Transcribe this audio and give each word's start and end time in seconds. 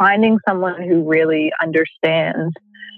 finding 0.00 0.38
someone 0.48 0.82
who 0.82 1.06
really 1.06 1.52
understands 1.60 2.54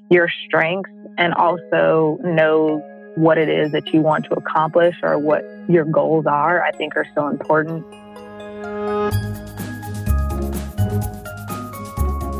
your 0.08 0.28
strengths 0.46 0.88
and 1.18 1.34
also 1.34 2.16
knows 2.22 2.80
what 3.16 3.36
it 3.38 3.48
is 3.48 3.72
that 3.72 3.92
you 3.92 4.00
want 4.00 4.24
to 4.24 4.32
accomplish 4.34 4.94
or 5.02 5.18
what 5.18 5.42
your 5.68 5.84
goals 5.84 6.26
are, 6.26 6.62
I 6.62 6.70
think 6.70 6.94
are 6.94 7.06
so 7.16 7.26
important. 7.26 7.84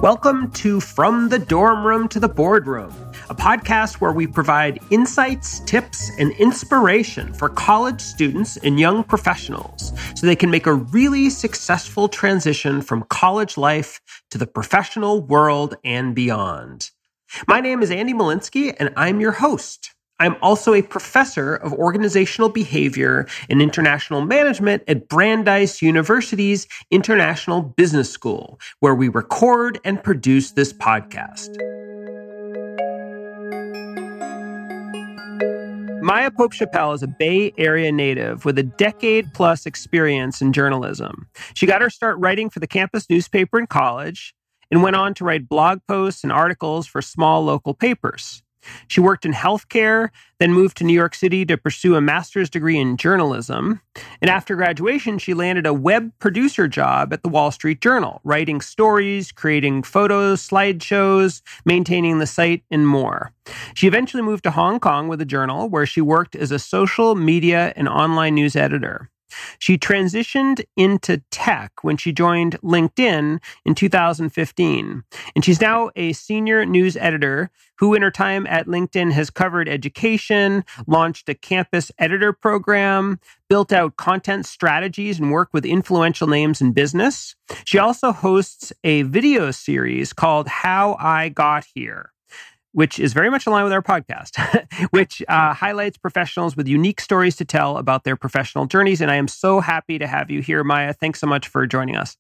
Welcome 0.01 0.53
to 0.53 0.79
From 0.79 1.29
the 1.29 1.41
Dorm 1.41 1.85
Room 1.85 2.07
to 2.11 2.21
the 2.21 2.29
Boardroom, 2.29 2.95
a 3.33 3.35
podcast 3.35 3.95
where 3.95 4.13
we 4.13 4.27
provide 4.27 4.79
insights, 4.91 5.61
tips, 5.61 6.11
and 6.19 6.33
inspiration 6.33 7.33
for 7.33 7.49
college 7.49 7.99
students 7.99 8.59
and 8.59 8.79
young 8.79 9.03
professionals 9.03 9.95
so 10.15 10.27
they 10.27 10.37
can 10.37 10.51
make 10.51 10.67
a 10.67 10.75
really 10.75 11.31
successful 11.31 12.11
transition 12.11 12.83
from 12.83 13.03
college 13.05 13.57
life 13.57 14.03
to 14.31 14.37
the 14.37 14.47
professional 14.47 15.23
world 15.23 15.75
and 15.83 16.15
beyond. 16.15 16.91
My 17.49 17.61
name 17.61 17.81
is 17.81 17.91
Andy 17.91 18.13
Molinsky, 18.13 18.77
and 18.79 18.93
I'm 18.99 19.19
your 19.19 19.33
host. 19.33 19.95
I'm 20.21 20.37
also 20.43 20.75
a 20.75 20.83
professor 20.83 21.55
of 21.55 21.73
organizational 21.73 22.51
behavior 22.51 23.27
and 23.49 23.63
international 23.63 24.21
management 24.21 24.83
at 24.87 25.09
Brandeis 25.09 25.81
University's 25.81 26.69
International 26.91 27.63
Business 27.63 28.11
School, 28.11 28.61
where 28.81 28.95
we 28.95 29.09
record 29.09 29.81
and 29.87 30.05
produce 30.05 30.51
this 30.51 30.75
podcast. 30.75 31.49
Maya 36.03 36.33
Pope 36.33 36.53
Chappell 36.53 36.95
is 36.95 37.05
a 37.05 37.07
Bay 37.07 37.53
Area 37.57 37.93
native 37.93 38.45
with 38.45 38.59
a 38.59 38.65
decade 38.65 39.33
plus 39.35 39.67
experience 39.67 40.43
in 40.43 40.53
journalism. 40.53 41.29
She 41.55 41.65
got 41.65 41.81
her 41.81 41.91
start 41.91 42.19
writing 42.19 42.51
for 42.51 42.59
the 42.59 42.67
campus 42.67 43.09
newspaper 43.09 43.57
in 43.57 43.69
college 43.69 44.35
and 44.73 44.83
went 44.83 44.97
on 44.97 45.15
to 45.15 45.25
write 45.25 45.49
blog 45.49 45.79
posts 45.87 46.25
and 46.25 46.33
articles 46.33 46.89
for 46.89 47.03
small 47.03 47.45
local 47.45 47.73
papers. 47.73 48.43
She 48.89 49.01
worked 49.01 49.25
in 49.25 49.33
healthcare, 49.33 50.11
then 50.39 50.53
moved 50.53 50.77
to 50.79 50.85
New 50.85 50.93
York 50.93 51.15
City 51.15 51.45
to 51.47 51.57
pursue 51.57 51.95
a 51.95 52.01
master's 52.01 52.51
degree 52.51 52.79
in 52.79 52.97
journalism. 52.97 53.81
And 54.21 54.29
after 54.29 54.57
graduation, 54.57 55.19
she 55.19 55.35
landed 55.35 55.67
a 55.67 55.73
web 55.73 56.11
producer 56.19 56.67
job 56.67 57.13
at 57.13 57.23
the 57.23 57.29
Wall 57.29 57.51
Street 57.51 57.81
Journal, 57.81 58.21
writing 58.25 58.61
stories, 58.61 59.31
creating 59.31 59.85
photos, 59.85 60.47
slideshows, 60.47 61.43
maintaining 61.65 62.19
the 62.19 62.27
site, 62.27 62.65
and 62.71 62.89
more. 62.89 63.33
She 63.75 63.87
eventually 63.87 64.23
moved 64.23 64.45
to 64.45 64.51
Hong 64.51 64.81
Kong 64.81 65.07
with 65.07 65.21
the 65.21 65.25
journal, 65.25 65.69
where 65.69 65.87
she 65.87 66.01
worked 66.01 66.35
as 66.35 66.51
a 66.51 66.59
social 66.59 67.15
media 67.15 67.73
and 67.77 67.89
online 67.89 68.35
news 68.35 68.57
editor. 68.57 69.09
She 69.59 69.79
transitioned 69.79 70.65
into 70.77 71.23
tech 71.31 71.73
when 71.83 71.97
she 71.97 72.13
joined 72.13 72.61
LinkedIn 72.61 73.41
in 73.65 73.75
2015. 73.75 75.03
And 75.35 75.45
she's 75.45 75.61
now 75.61 75.91
a 75.97 76.13
senior 76.13 76.65
news 76.65 76.97
editor 76.97 77.51
who, 77.79 77.95
in 77.95 78.03
her 78.03 78.11
time 78.11 78.47
at 78.47 78.67
LinkedIn, 78.67 79.13
has 79.13 79.31
covered 79.31 79.69
education, 79.69 80.65
launched 80.87 81.29
a 81.29 81.35
campus 81.35 81.91
editor 81.99 82.33
program, 82.33 83.19
built 83.49 83.73
out 83.73 83.97
content 83.97 84.47
strategies, 84.47 85.19
and 85.19 85.33
worked 85.33 85.53
with 85.53 85.67
influential 85.67 86.29
names 86.29 86.61
in 86.61 86.73
business. 86.73 87.35
She 87.65 87.79
also 87.79 88.13
hosts 88.13 88.73
a 88.85 89.03
video 89.03 89.51
series 89.51 90.13
called 90.13 90.47
How 90.47 90.97
I 91.01 91.29
Got 91.29 91.67
Here 91.75 92.12
which 92.73 92.99
is 92.99 93.13
very 93.13 93.31
much 93.31 93.47
aligned 93.47 93.65
with 93.65 93.73
our 93.73 93.83
podcast, 93.83 94.37
which 94.91 95.23
uh, 95.29 95.55
highlights 95.55 95.99
professionals 95.99 96.57
with 96.57 96.67
unique 96.67 97.01
stories 97.01 97.37
to 97.37 97.45
tell 97.45 97.77
about 97.77 98.05
their 98.05 98.17
professional 98.17 98.67
journeys. 98.67 99.01
And 99.01 99.11
I 99.11 99.17
am 99.17 99.29
so 99.29 99.61
happy 99.61 99.99
to 99.99 100.07
have 100.07 100.31
you 100.31 100.41
here, 100.41 100.65
Maya. 100.65 100.93
Thanks 100.93 101.21
so 101.21 101.27
much 101.27 101.49
for 101.49 101.67
joining 101.67 101.97
us. 101.97 102.17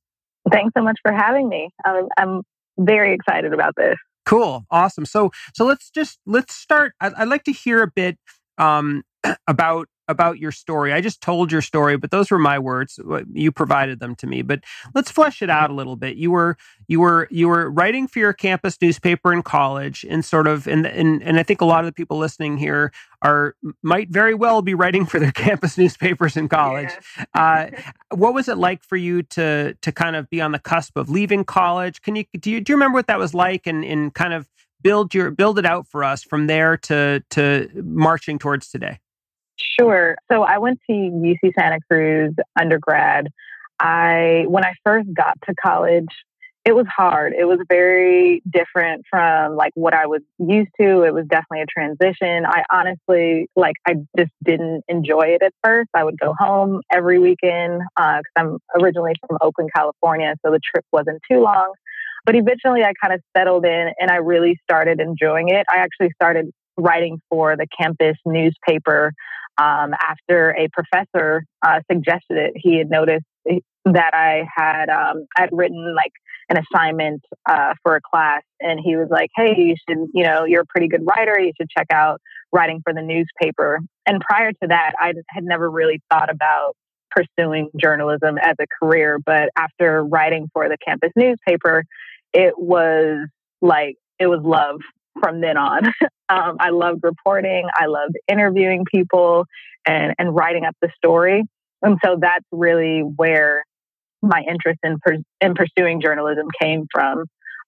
Thanks 0.51 0.73
so 0.77 0.83
much 0.83 0.99
for 1.03 1.13
having 1.13 1.49
me. 1.49 1.71
I'm, 1.85 2.09
I'm 2.19 2.43
very 2.79 3.15
excited 3.15 3.53
about 3.53 3.75
this. 3.77 3.97
Cool, 4.25 4.65
awesome. 4.71 5.05
So, 5.05 5.33
so 5.55 5.65
let's 5.65 5.91
just 5.91 6.19
let's 6.27 6.55
start. 6.55 6.93
I'd, 7.01 7.15
I'd 7.15 7.29
like 7.29 7.45
to 7.45 7.53
hear 7.53 7.83
a 7.83 7.89
bit 7.89 8.19
um, 8.59 9.03
about 9.49 9.89
about 10.09 10.39
your 10.39 10.53
story. 10.53 10.93
I 10.93 11.01
just 11.01 11.21
told 11.21 11.53
your 11.53 11.63
story, 11.63 11.97
but 11.97 12.11
those 12.11 12.31
were 12.31 12.39
my 12.39 12.59
words. 12.59 12.99
You 13.33 13.53
provided 13.53 14.01
them 14.01 14.15
to 14.17 14.27
me. 14.27 14.43
But 14.43 14.65
let's 14.95 15.11
flesh 15.11 15.43
it 15.43 15.51
out 15.51 15.71
a 15.71 15.75
little 15.75 15.97
bit. 15.97 16.17
You 16.17 16.31
were 16.31 16.57
you 16.89 17.01
were 17.01 17.29
you 17.31 17.49
were 17.49 17.71
writing 17.71 18.07
for 18.07 18.19
your 18.19 18.33
campus 18.33 18.77
newspaper 18.81 19.33
in 19.33 19.43
college, 19.43 20.05
and 20.09 20.25
sort 20.25 20.47
of 20.47 20.67
and 20.67 20.87
and 20.87 21.23
and 21.23 21.39
I 21.39 21.43
think 21.43 21.61
a 21.61 21.65
lot 21.65 21.81
of 21.81 21.87
the 21.87 21.93
people 21.93 22.19
listening 22.19 22.59
here 22.59 22.93
are 23.23 23.55
might 23.83 24.11
very 24.11 24.35
well 24.35 24.63
be 24.63 24.75
writing 24.75 25.07
for 25.07 25.19
their 25.19 25.33
campus 25.47 25.79
newspapers 25.79 26.37
in 26.37 26.49
college. 26.49 26.91
Yeah. 27.17 27.25
uh, 27.35 28.17
what 28.17 28.35
was 28.35 28.49
it 28.49 28.59
like 28.59 28.83
for 28.83 28.97
you 28.97 29.23
to 29.23 29.75
to 29.81 29.93
kind 29.93 30.17
of 30.17 30.29
be 30.29 30.41
on 30.41 30.53
the 30.53 30.59
cusp 30.59 30.97
of 30.97 31.09
leaving 31.09 31.45
college? 31.45 32.03
Can 32.03 32.17
you 32.17 32.25
do 32.39 32.51
you 32.51 32.61
do 32.61 32.73
you 32.73 32.77
remember 32.77 32.97
what 32.97 33.07
that 33.07 33.19
was 33.19 33.35
like, 33.35 33.67
and 33.67 33.85
and 33.85 34.13
kind 34.15 34.35
of 34.35 34.49
build 34.83 35.15
your 35.15 35.31
build 35.31 35.59
it 35.59 35.65
out 35.65 35.87
for 35.87 36.03
us 36.05 36.23
from 36.23 36.47
there 36.49 36.77
to 36.77 37.23
to 37.31 37.69
marching 37.85 38.39
towards 38.39 38.69
today? 38.69 38.99
Sure. 39.57 40.17
So 40.31 40.43
I 40.43 40.59
went 40.59 40.81
to 40.89 40.93
UC 40.93 41.53
Santa 41.59 41.79
Cruz 41.91 42.35
undergrad. 42.59 43.29
I 43.79 44.45
when 44.47 44.65
I 44.65 44.75
first 44.85 45.09
got 45.13 45.39
to 45.49 45.55
college, 45.55 46.09
it 46.65 46.75
was 46.75 46.87
hard. 46.95 47.33
It 47.37 47.45
was 47.45 47.59
very 47.69 48.41
different 48.49 49.05
from 49.11 49.57
like 49.57 49.73
what 49.75 49.95
I 49.95 50.07
was 50.07 50.21
used 50.39 50.71
to. 50.81 51.03
It 51.03 51.13
was 51.13 51.27
definitely 51.27 51.63
a 51.63 51.67
transition. 51.67 52.47
I 52.47 52.63
honestly 52.71 53.49
like 53.57 53.77
I 53.87 53.95
just 54.17 54.31
didn't 54.45 54.85
enjoy 54.89 55.35
it 55.35 55.43
at 55.43 55.53
first. 55.65 55.91
I 55.95 56.05
would 56.05 56.19
go 56.19 56.35
home 56.39 56.83
every 56.93 57.19
weekend 57.19 57.81
because 57.97 58.23
uh, 58.37 58.41
I'm 58.41 58.59
originally 58.81 59.15
from 59.27 59.39
Oakland, 59.41 59.71
California, 59.75 60.35
so 60.45 60.53
the 60.53 60.61
trip 60.73 60.85
wasn't 60.93 61.21
too 61.31 61.41
long. 61.41 61.73
But 62.25 62.37
eventually, 62.37 62.85
I 62.85 62.93
kind 63.03 63.13
of 63.13 63.21
settled 63.37 63.65
in 63.65 63.89
and 63.99 64.11
I 64.11 64.17
really 64.17 64.57
started 64.63 65.01
enjoying 65.01 65.49
it. 65.49 65.67
I 65.69 65.79
actually 65.79 66.11
started 66.15 66.51
writing 66.77 67.21
for 67.29 67.57
the 67.57 67.67
campus 67.79 68.17
newspaper 68.25 69.13
um, 69.59 69.93
after 70.01 70.51
a 70.51 70.69
professor 70.73 71.45
uh, 71.65 71.81
suggested 71.91 72.37
it. 72.37 72.53
He 72.57 72.79
had 72.79 72.91
noticed 72.91 73.25
that 73.85 74.15
I 74.15 74.45
had 74.55 74.89
um, 74.89 75.27
I'd 75.37 75.51
written 75.53 75.95
like 75.95 76.13
an 76.49 76.59
assignment 76.59 77.23
uh, 77.49 77.75
for 77.83 77.97
a 77.97 78.01
class, 78.01 78.43
and 78.61 78.81
he 78.83 78.97
was 78.97 79.09
like, 79.11 79.31
"Hey, 79.37 79.55
you 79.57 79.75
should, 79.89 80.09
you 80.15 80.25
know, 80.25 80.45
you're 80.45 80.63
a 80.63 80.67
pretty 80.67 80.89
good 80.89 81.05
writer. 81.05 81.39
You 81.41 81.53
should 81.59 81.69
check 81.71 81.87
out 81.93 82.21
writing 82.53 82.81
for 82.85 82.93
the 82.93 83.03
newspaper." 83.03 83.81
And 84.07 84.21
prior 84.21 84.53
to 84.53 84.69
that, 84.69 84.93
I 84.99 85.13
had 85.29 85.45
never 85.45 85.71
really 85.71 86.01
thought 86.11 86.31
about 86.31 86.75
pursuing 87.11 87.71
journalism 87.77 88.39
as 88.39 88.57
a 88.61 88.67
career. 88.81 89.19
But 89.25 89.51
after 89.57 90.05
writing 90.05 90.49
for 90.53 90.69
the 90.69 90.79
campus 90.85 91.11
newspaper, 91.17 91.85
it 92.33 92.55
was 92.57 93.29
like 93.61 93.97
it 94.19 94.27
was 94.27 94.41
love 94.43 94.81
from 95.21 95.41
then 95.41 95.57
on. 95.57 95.87
um, 96.29 96.57
I 96.61 96.71
loved 96.71 97.01
reporting. 97.03 97.69
I 97.75 97.87
loved 97.87 98.17
interviewing 98.29 98.85
people 98.91 99.47
and, 99.87 100.15
and 100.19 100.35
writing 100.35 100.65
up 100.65 100.77
the 100.81 100.91
story. 100.97 101.45
And 101.83 101.99
so 102.05 102.17
that's 102.21 102.45
really 102.53 103.01
where 103.01 103.65
my 104.23 104.43
interest 104.49 104.79
in, 104.85 104.99
per, 105.05 105.17
in 105.41 105.55
pursuing 105.55 106.01
journalism 106.01 106.47
came 106.61 106.87
from. 106.93 107.25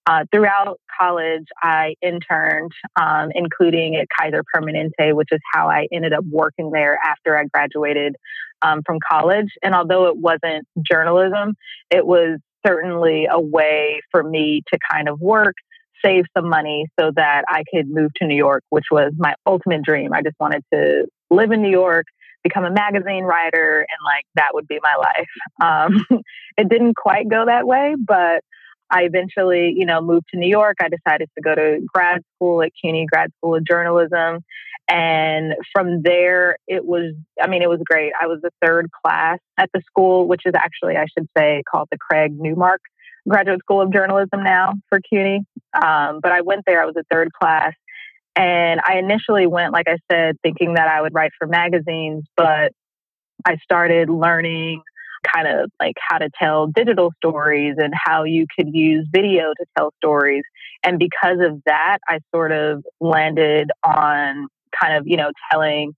Uh, 0.06 0.24
throughout 0.30 0.78
college, 1.00 1.46
I 1.62 1.94
interned, 2.02 2.72
um, 2.94 3.30
including 3.34 3.96
at 3.96 4.06
Kaiser 4.18 4.44
Permanente, 4.54 5.14
which 5.14 5.30
is 5.32 5.40
how 5.52 5.68
I 5.68 5.88
ended 5.90 6.12
up 6.12 6.24
working 6.30 6.70
there 6.70 6.98
after 7.02 7.38
I 7.38 7.44
graduated 7.46 8.14
um, 8.60 8.82
from 8.84 8.98
college. 9.10 9.48
And 9.62 9.74
although 9.74 10.08
it 10.08 10.16
wasn't 10.16 10.66
journalism, 10.82 11.54
it 11.90 12.06
was 12.06 12.38
certainly 12.66 13.26
a 13.30 13.40
way 13.40 14.00
for 14.10 14.22
me 14.22 14.62
to 14.72 14.78
kind 14.90 15.08
of 15.08 15.20
work 15.20 15.54
save 16.02 16.24
some 16.36 16.48
money 16.48 16.86
so 16.98 17.10
that 17.14 17.44
I 17.48 17.64
could 17.72 17.88
move 17.88 18.10
to 18.16 18.26
New 18.26 18.36
York, 18.36 18.62
which 18.70 18.86
was 18.90 19.12
my 19.18 19.34
ultimate 19.46 19.82
dream. 19.82 20.12
I 20.12 20.22
just 20.22 20.36
wanted 20.38 20.62
to 20.72 21.06
live 21.30 21.50
in 21.50 21.62
New 21.62 21.70
York, 21.70 22.06
become 22.42 22.64
a 22.64 22.70
magazine 22.70 23.24
writer, 23.24 23.80
and 23.80 24.04
like 24.04 24.24
that 24.34 24.50
would 24.52 24.68
be 24.68 24.78
my 24.82 24.96
life. 24.96 25.28
Um, 25.62 26.04
it 26.58 26.68
didn't 26.68 26.94
quite 26.96 27.28
go 27.28 27.46
that 27.46 27.66
way, 27.66 27.94
but 27.98 28.42
I 28.90 29.02
eventually, 29.02 29.72
you 29.76 29.86
know, 29.86 30.00
moved 30.00 30.26
to 30.32 30.38
New 30.38 30.48
York. 30.48 30.76
I 30.80 30.88
decided 30.88 31.30
to 31.36 31.42
go 31.42 31.54
to 31.54 31.80
grad 31.92 32.22
school 32.34 32.62
at 32.62 32.72
CUNY 32.80 33.06
Grad 33.10 33.30
School 33.38 33.56
of 33.56 33.64
Journalism. 33.64 34.40
And 34.88 35.54
from 35.72 36.02
there, 36.02 36.56
it 36.68 36.84
was, 36.84 37.14
I 37.40 37.48
mean, 37.48 37.62
it 37.62 37.68
was 37.70 37.80
great. 37.84 38.12
I 38.20 38.26
was 38.26 38.40
the 38.42 38.50
third 38.64 38.90
class 39.04 39.38
at 39.58 39.70
the 39.72 39.80
school, 39.86 40.28
which 40.28 40.42
is 40.44 40.52
actually, 40.54 40.96
I 40.96 41.06
should 41.06 41.26
say, 41.36 41.62
called 41.70 41.88
the 41.90 41.98
Craig 41.98 42.32
Newmark 42.36 42.82
graduate 43.28 43.60
school 43.60 43.80
of 43.80 43.92
journalism 43.92 44.42
now 44.42 44.74
for 44.88 45.00
CUNY. 45.00 45.40
Um, 45.74 46.20
but 46.22 46.32
I 46.32 46.42
went 46.42 46.62
there, 46.66 46.82
I 46.82 46.86
was 46.86 46.96
a 46.96 47.04
third 47.10 47.32
class. 47.32 47.72
And 48.36 48.80
I 48.84 48.98
initially 48.98 49.46
went, 49.46 49.72
like 49.72 49.86
I 49.88 49.98
said, 50.10 50.36
thinking 50.42 50.74
that 50.74 50.88
I 50.88 51.00
would 51.00 51.14
write 51.14 51.30
for 51.38 51.46
magazines, 51.46 52.24
but 52.36 52.72
I 53.44 53.56
started 53.62 54.10
learning 54.10 54.82
kind 55.34 55.46
of 55.46 55.70
like 55.80 55.94
how 56.00 56.18
to 56.18 56.28
tell 56.38 56.66
digital 56.66 57.12
stories 57.16 57.76
and 57.78 57.94
how 57.94 58.24
you 58.24 58.46
could 58.56 58.74
use 58.74 59.06
video 59.10 59.52
to 59.56 59.66
tell 59.76 59.92
stories. 59.98 60.42
And 60.82 60.98
because 60.98 61.38
of 61.40 61.62
that, 61.66 61.98
I 62.08 62.18
sort 62.34 62.52
of 62.52 62.84
landed 63.00 63.70
on 63.82 64.48
kind 64.80 64.96
of, 64.96 65.06
you 65.06 65.16
know, 65.16 65.30
telling 65.50 65.94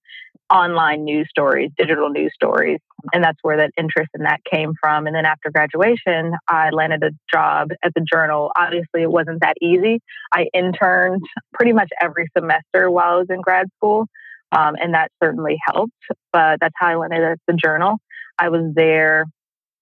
online 0.50 1.04
news 1.04 1.28
stories, 1.30 1.70
digital 1.76 2.10
news 2.10 2.32
stories. 2.34 2.78
And 3.12 3.22
that's 3.22 3.38
where 3.42 3.58
that 3.58 3.70
interest 3.76 4.10
in 4.14 4.24
that 4.24 4.40
came 4.50 4.72
from. 4.80 5.06
And 5.06 5.14
then 5.14 5.26
after 5.26 5.50
graduation, 5.50 6.32
I 6.48 6.70
landed 6.70 7.02
a 7.02 7.10
job 7.32 7.70
at 7.82 7.92
the 7.94 8.00
journal. 8.00 8.50
Obviously, 8.56 9.02
it 9.02 9.10
wasn't 9.10 9.40
that 9.40 9.54
easy. 9.60 10.00
I 10.32 10.46
interned 10.52 11.22
pretty 11.54 11.72
much 11.72 11.90
every 12.00 12.28
semester 12.36 12.90
while 12.90 13.14
I 13.14 13.16
was 13.18 13.26
in 13.30 13.40
grad 13.40 13.66
school. 13.76 14.06
Um, 14.52 14.74
and 14.80 14.94
that 14.94 15.10
certainly 15.22 15.56
helped. 15.64 15.92
But 16.32 16.58
that's 16.60 16.74
how 16.76 16.88
I 16.88 16.96
landed 16.96 17.22
at 17.22 17.38
the 17.46 17.54
journal. 17.54 17.96
I 18.38 18.48
was 18.48 18.72
there 18.74 19.26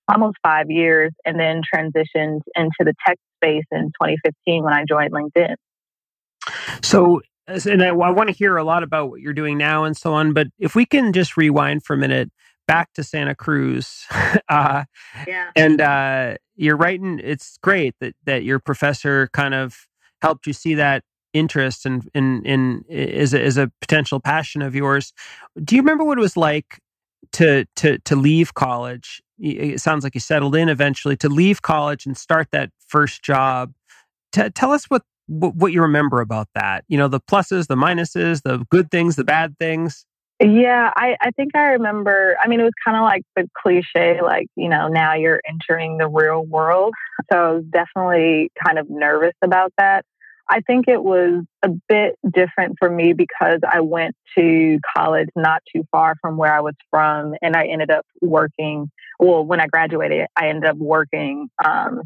almost 0.08 0.36
five 0.42 0.70
years 0.70 1.12
and 1.24 1.38
then 1.38 1.62
transitioned 1.62 2.40
into 2.54 2.80
the 2.80 2.94
tech 3.06 3.18
space 3.36 3.64
in 3.70 3.86
2015 4.02 4.64
when 4.64 4.72
I 4.72 4.84
joined 4.88 5.12
LinkedIn. 5.12 5.54
So, 6.82 7.22
and 7.46 7.82
I, 7.82 7.88
I 7.88 8.10
want 8.10 8.28
to 8.28 8.34
hear 8.34 8.56
a 8.56 8.64
lot 8.64 8.82
about 8.82 9.10
what 9.10 9.20
you're 9.20 9.32
doing 9.32 9.58
now 9.58 9.84
and 9.84 9.96
so 9.96 10.14
on, 10.14 10.32
but 10.32 10.48
if 10.58 10.74
we 10.74 10.86
can 10.86 11.12
just 11.12 11.36
rewind 11.36 11.84
for 11.84 11.94
a 11.94 11.98
minute 11.98 12.30
back 12.66 12.92
to 12.94 13.04
Santa 13.04 13.34
Cruz. 13.34 14.04
uh, 14.48 14.84
yeah. 15.26 15.50
And 15.56 15.80
uh, 15.80 16.36
you're 16.56 16.76
writing, 16.76 17.20
it's 17.22 17.58
great 17.62 17.94
that, 18.00 18.14
that 18.24 18.44
your 18.44 18.58
professor 18.58 19.28
kind 19.32 19.54
of 19.54 19.86
helped 20.22 20.46
you 20.46 20.52
see 20.52 20.74
that 20.74 21.02
interest 21.32 21.84
and 21.84 22.08
in, 22.14 22.44
in, 22.44 22.84
in, 22.88 22.96
is, 22.96 23.34
a, 23.34 23.42
is 23.42 23.58
a 23.58 23.70
potential 23.80 24.20
passion 24.20 24.62
of 24.62 24.74
yours. 24.74 25.12
Do 25.62 25.74
you 25.74 25.82
remember 25.82 26.04
what 26.04 26.18
it 26.18 26.20
was 26.20 26.36
like 26.36 26.78
to, 27.32 27.66
to, 27.76 27.98
to 27.98 28.16
leave 28.16 28.54
college? 28.54 29.20
It 29.38 29.80
sounds 29.80 30.04
like 30.04 30.14
you 30.14 30.20
settled 30.20 30.54
in 30.54 30.68
eventually 30.68 31.16
to 31.18 31.28
leave 31.28 31.60
college 31.60 32.06
and 32.06 32.16
start 32.16 32.48
that 32.52 32.70
first 32.86 33.22
job. 33.22 33.72
T- 34.32 34.48
tell 34.50 34.70
us 34.70 34.84
what 34.84 35.02
what 35.26 35.72
you 35.72 35.82
remember 35.82 36.20
about 36.20 36.48
that. 36.54 36.84
You 36.88 36.98
know, 36.98 37.08
the 37.08 37.20
pluses, 37.20 37.66
the 37.66 37.76
minuses, 37.76 38.42
the 38.42 38.64
good 38.70 38.90
things, 38.90 39.16
the 39.16 39.24
bad 39.24 39.58
things. 39.58 40.06
Yeah, 40.40 40.90
I, 40.96 41.16
I 41.20 41.30
think 41.30 41.54
I 41.54 41.72
remember. 41.72 42.36
I 42.42 42.48
mean, 42.48 42.60
it 42.60 42.64
was 42.64 42.72
kind 42.84 42.96
of 42.96 43.02
like 43.02 43.22
the 43.36 43.48
cliche, 43.56 44.20
like, 44.20 44.48
you 44.56 44.68
know, 44.68 44.88
now 44.88 45.14
you're 45.14 45.40
entering 45.48 45.98
the 45.98 46.08
real 46.08 46.44
world. 46.44 46.92
So 47.32 47.38
I 47.38 47.52
was 47.52 47.64
definitely 47.64 48.50
kind 48.62 48.78
of 48.78 48.90
nervous 48.90 49.34
about 49.42 49.72
that. 49.78 50.04
I 50.50 50.60
think 50.60 50.88
it 50.88 51.02
was 51.02 51.44
a 51.62 51.70
bit 51.88 52.18
different 52.30 52.76
for 52.78 52.90
me 52.90 53.14
because 53.14 53.60
I 53.66 53.80
went 53.80 54.14
to 54.36 54.78
college 54.94 55.28
not 55.34 55.62
too 55.74 55.84
far 55.90 56.16
from 56.20 56.36
where 56.36 56.52
I 56.52 56.60
was 56.60 56.74
from, 56.90 57.34
and 57.40 57.56
I 57.56 57.66
ended 57.66 57.90
up 57.90 58.04
working. 58.20 58.90
Well, 59.18 59.46
when 59.46 59.60
I 59.60 59.68
graduated, 59.68 60.26
I 60.36 60.48
ended 60.48 60.68
up 60.68 60.76
working 60.76 61.48
um, 61.64 62.02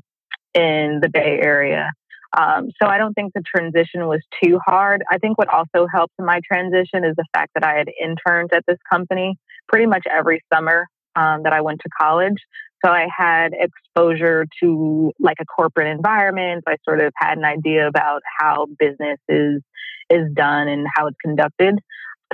in 0.54 1.00
the 1.00 1.08
Bay 1.08 1.40
Area. 1.42 1.90
Um, 2.36 2.68
so 2.80 2.88
I 2.88 2.98
don't 2.98 3.14
think 3.14 3.32
the 3.34 3.42
transition 3.42 4.06
was 4.06 4.20
too 4.42 4.58
hard. 4.64 5.02
I 5.10 5.18
think 5.18 5.38
what 5.38 5.48
also 5.48 5.86
helped 5.92 6.14
my 6.18 6.40
transition 6.50 7.04
is 7.04 7.16
the 7.16 7.24
fact 7.32 7.52
that 7.54 7.64
I 7.64 7.78
had 7.78 7.88
interned 8.00 8.50
at 8.52 8.64
this 8.66 8.78
company 8.90 9.38
pretty 9.66 9.86
much 9.86 10.04
every 10.10 10.42
summer 10.52 10.86
um, 11.16 11.42
that 11.44 11.52
I 11.52 11.62
went 11.62 11.80
to 11.82 11.88
college. 12.00 12.36
So 12.84 12.92
I 12.92 13.06
had 13.16 13.52
exposure 13.52 14.46
to 14.62 15.12
like 15.18 15.38
a 15.40 15.44
corporate 15.44 15.88
environment. 15.88 16.64
I 16.66 16.76
sort 16.84 17.00
of 17.00 17.12
had 17.16 17.38
an 17.38 17.44
idea 17.44 17.88
about 17.88 18.22
how 18.38 18.66
business 18.78 19.18
is 19.28 19.62
is 20.10 20.32
done 20.34 20.68
and 20.68 20.86
how 20.94 21.06
it's 21.06 21.16
conducted. 21.22 21.78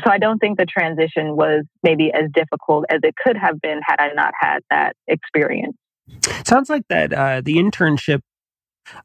So 0.05 0.11
I 0.11 0.19
don't 0.19 0.39
think 0.39 0.59
the 0.59 0.67
transition 0.67 1.37
was 1.37 1.65
maybe 1.83 2.13
as 2.13 2.31
difficult 2.33 2.85
as 2.89 3.01
it 3.03 3.15
could 3.17 3.37
have 3.37 3.61
been 3.61 3.81
had 3.87 3.97
I 3.99 4.13
not 4.15 4.33
had 4.39 4.59
that 4.71 4.97
experience. 5.07 5.77
Sounds 6.45 6.69
like 6.69 6.83
that 6.89 7.13
uh, 7.13 7.41
the 7.41 7.57
internship 7.57 8.21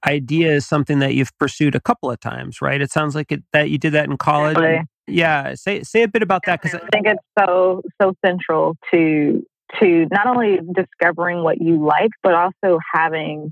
idea 0.05 0.53
is 0.53 0.67
something 0.67 0.99
that 0.99 1.13
you've 1.13 1.35
pursued 1.37 1.75
a 1.75 1.79
couple 1.79 2.11
of 2.11 2.19
times, 2.19 2.61
right? 2.61 2.81
It 2.81 2.91
sounds 2.91 3.15
like 3.15 3.31
it, 3.31 3.43
that 3.53 3.69
you 3.69 3.77
did 3.77 3.93
that 3.93 4.09
in 4.09 4.17
college. 4.17 4.85
Yeah, 5.07 5.55
say 5.55 5.81
say 5.83 6.03
a 6.03 6.07
bit 6.07 6.21
about 6.21 6.41
that 6.45 6.61
because 6.61 6.79
I 6.79 6.87
think 6.91 7.07
it's 7.07 7.23
so 7.37 7.81
so 7.99 8.13
central 8.23 8.77
to 8.91 9.43
to 9.79 10.07
not 10.11 10.27
only 10.27 10.59
discovering 10.73 11.43
what 11.43 11.59
you 11.59 11.83
like, 11.83 12.11
but 12.21 12.33
also 12.33 12.79
having 12.93 13.51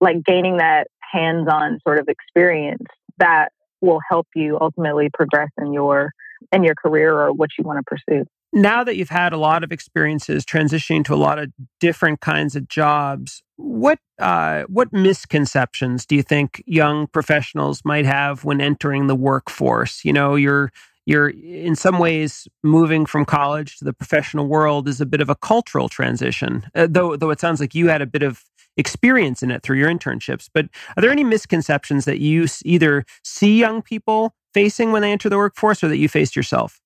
like 0.00 0.22
gaining 0.24 0.58
that 0.58 0.88
hands-on 1.00 1.78
sort 1.86 1.98
of 1.98 2.08
experience 2.08 2.84
that 3.18 3.48
will 3.80 4.00
help 4.08 4.26
you 4.34 4.58
ultimately 4.60 5.08
progress 5.12 5.48
in 5.58 5.72
your 5.72 6.12
in 6.52 6.62
your 6.62 6.74
career 6.74 7.18
or 7.18 7.32
what 7.32 7.50
you 7.58 7.64
want 7.64 7.78
to 7.78 7.82
pursue 7.84 8.24
now 8.52 8.82
that 8.84 8.96
you've 8.96 9.08
had 9.10 9.32
a 9.32 9.38
lot 9.38 9.62
of 9.62 9.72
experiences 9.72 10.44
transitioning 10.44 11.04
to 11.04 11.14
a 11.14 11.16
lot 11.16 11.38
of 11.38 11.52
different 11.80 12.20
kinds 12.20 12.56
of 12.56 12.68
jobs, 12.68 13.42
what 13.56 13.98
uh, 14.18 14.62
what 14.64 14.92
misconceptions 14.92 16.06
do 16.06 16.16
you 16.16 16.22
think 16.22 16.62
young 16.66 17.06
professionals 17.08 17.82
might 17.84 18.06
have 18.06 18.44
when 18.44 18.60
entering 18.60 19.06
the 19.06 19.14
workforce? 19.14 20.04
You 20.04 20.12
know, 20.12 20.34
you're 20.34 20.72
you're 21.06 21.28
in 21.28 21.74
some 21.74 21.98
ways 21.98 22.46
moving 22.62 23.06
from 23.06 23.24
college 23.24 23.78
to 23.78 23.84
the 23.84 23.92
professional 23.92 24.46
world 24.46 24.88
is 24.88 25.00
a 25.00 25.06
bit 25.06 25.20
of 25.20 25.30
a 25.30 25.34
cultural 25.34 25.88
transition. 25.88 26.66
Uh, 26.74 26.86
though 26.88 27.16
though 27.16 27.30
it 27.30 27.40
sounds 27.40 27.60
like 27.60 27.74
you 27.74 27.88
had 27.88 28.02
a 28.02 28.06
bit 28.06 28.22
of 28.22 28.44
experience 28.76 29.42
in 29.42 29.50
it 29.50 29.62
through 29.62 29.76
your 29.76 29.90
internships. 29.90 30.48
But 30.52 30.66
are 30.96 31.00
there 31.00 31.10
any 31.10 31.24
misconceptions 31.24 32.04
that 32.04 32.20
you 32.20 32.46
either 32.64 33.04
see 33.24 33.58
young 33.58 33.82
people 33.82 34.34
facing 34.54 34.92
when 34.92 35.02
they 35.02 35.12
enter 35.12 35.28
the 35.28 35.36
workforce 35.36 35.82
or 35.82 35.88
that 35.88 35.98
you 35.98 36.08
faced 36.08 36.36
yourself? 36.36 36.80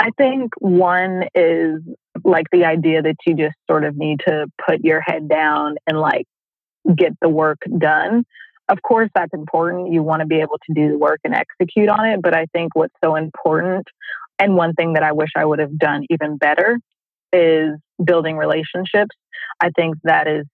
I 0.00 0.10
think 0.16 0.52
one 0.58 1.24
is 1.34 1.82
like 2.24 2.46
the 2.50 2.64
idea 2.64 3.02
that 3.02 3.16
you 3.26 3.34
just 3.34 3.56
sort 3.70 3.84
of 3.84 3.96
need 3.96 4.20
to 4.26 4.46
put 4.66 4.80
your 4.82 5.02
head 5.02 5.28
down 5.28 5.76
and 5.86 6.00
like 6.00 6.26
get 6.96 7.12
the 7.20 7.28
work 7.28 7.58
done. 7.78 8.24
Of 8.70 8.80
course, 8.82 9.10
that's 9.14 9.34
important. 9.34 9.92
You 9.92 10.02
want 10.02 10.20
to 10.20 10.26
be 10.26 10.40
able 10.40 10.58
to 10.66 10.74
do 10.74 10.88
the 10.92 10.98
work 10.98 11.20
and 11.22 11.34
execute 11.34 11.90
on 11.90 12.06
it. 12.06 12.22
But 12.22 12.34
I 12.34 12.46
think 12.54 12.74
what's 12.74 12.94
so 13.04 13.14
important, 13.14 13.86
and 14.38 14.56
one 14.56 14.72
thing 14.72 14.94
that 14.94 15.02
I 15.02 15.12
wish 15.12 15.30
I 15.36 15.44
would 15.44 15.58
have 15.58 15.76
done 15.78 16.06
even 16.08 16.38
better, 16.38 16.78
is 17.32 17.72
building 18.02 18.38
relationships. 18.38 19.14
I 19.60 19.68
think 19.76 19.96
that 20.04 20.26
is 20.26 20.46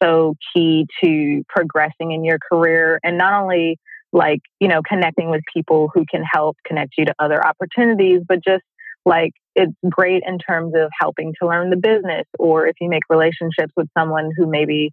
so 0.00 0.34
key 0.54 0.86
to 1.02 1.42
progressing 1.48 2.12
in 2.12 2.24
your 2.24 2.38
career 2.38 3.00
and 3.02 3.18
not 3.18 3.42
only 3.42 3.78
like, 4.12 4.40
you 4.60 4.68
know, 4.68 4.82
connecting 4.86 5.30
with 5.30 5.40
people 5.52 5.90
who 5.92 6.04
can 6.08 6.22
help 6.30 6.56
connect 6.64 6.92
you 6.98 7.06
to 7.06 7.14
other 7.18 7.44
opportunities, 7.44 8.20
but 8.28 8.44
just 8.44 8.62
like 9.04 9.32
it's 9.54 9.72
great 9.88 10.22
in 10.26 10.38
terms 10.38 10.74
of 10.74 10.90
helping 10.98 11.34
to 11.40 11.48
learn 11.48 11.70
the 11.70 11.76
business 11.76 12.26
or 12.38 12.66
if 12.66 12.76
you 12.80 12.88
make 12.88 13.02
relationships 13.10 13.72
with 13.76 13.88
someone 13.96 14.30
who 14.36 14.46
maybe 14.46 14.92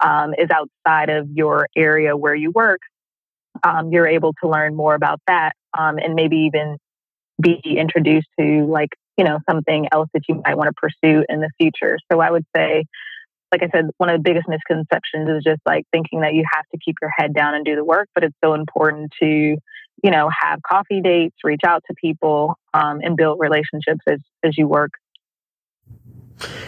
um, 0.00 0.32
is 0.34 0.48
outside 0.50 1.10
of 1.10 1.28
your 1.30 1.66
area 1.76 2.16
where 2.16 2.34
you 2.34 2.50
work 2.50 2.80
um, 3.62 3.90
you're 3.92 4.06
able 4.06 4.34
to 4.42 4.48
learn 4.48 4.74
more 4.74 4.94
about 4.94 5.20
that 5.26 5.52
um, 5.78 5.98
and 5.98 6.14
maybe 6.14 6.36
even 6.36 6.76
be 7.40 7.60
introduced 7.64 8.28
to 8.38 8.64
like 8.66 8.90
you 9.16 9.24
know 9.24 9.38
something 9.48 9.88
else 9.92 10.08
that 10.14 10.22
you 10.28 10.40
might 10.44 10.56
want 10.56 10.68
to 10.68 10.74
pursue 10.74 11.24
in 11.28 11.40
the 11.40 11.50
future. 11.58 11.98
So 12.10 12.20
i 12.20 12.30
would 12.30 12.44
say 12.54 12.84
like 13.52 13.62
I 13.62 13.68
said, 13.70 13.90
one 13.96 14.08
of 14.08 14.18
the 14.18 14.22
biggest 14.22 14.48
misconceptions 14.48 15.28
is 15.28 15.44
just 15.44 15.60
like 15.66 15.86
thinking 15.92 16.20
that 16.20 16.34
you 16.34 16.44
have 16.52 16.64
to 16.72 16.78
keep 16.78 16.96
your 17.00 17.10
head 17.16 17.34
down 17.34 17.54
and 17.54 17.64
do 17.64 17.74
the 17.74 17.84
work, 17.84 18.08
but 18.14 18.24
it's 18.24 18.36
so 18.42 18.54
important 18.54 19.12
to, 19.20 19.26
you 19.26 20.10
know, 20.10 20.30
have 20.42 20.60
coffee 20.62 21.00
dates, 21.00 21.36
reach 21.44 21.62
out 21.66 21.82
to 21.88 21.94
people, 21.94 22.56
um, 22.74 23.00
and 23.02 23.16
build 23.16 23.38
relationships 23.40 24.00
as, 24.06 24.20
as 24.44 24.56
you 24.56 24.66
work. 24.66 24.92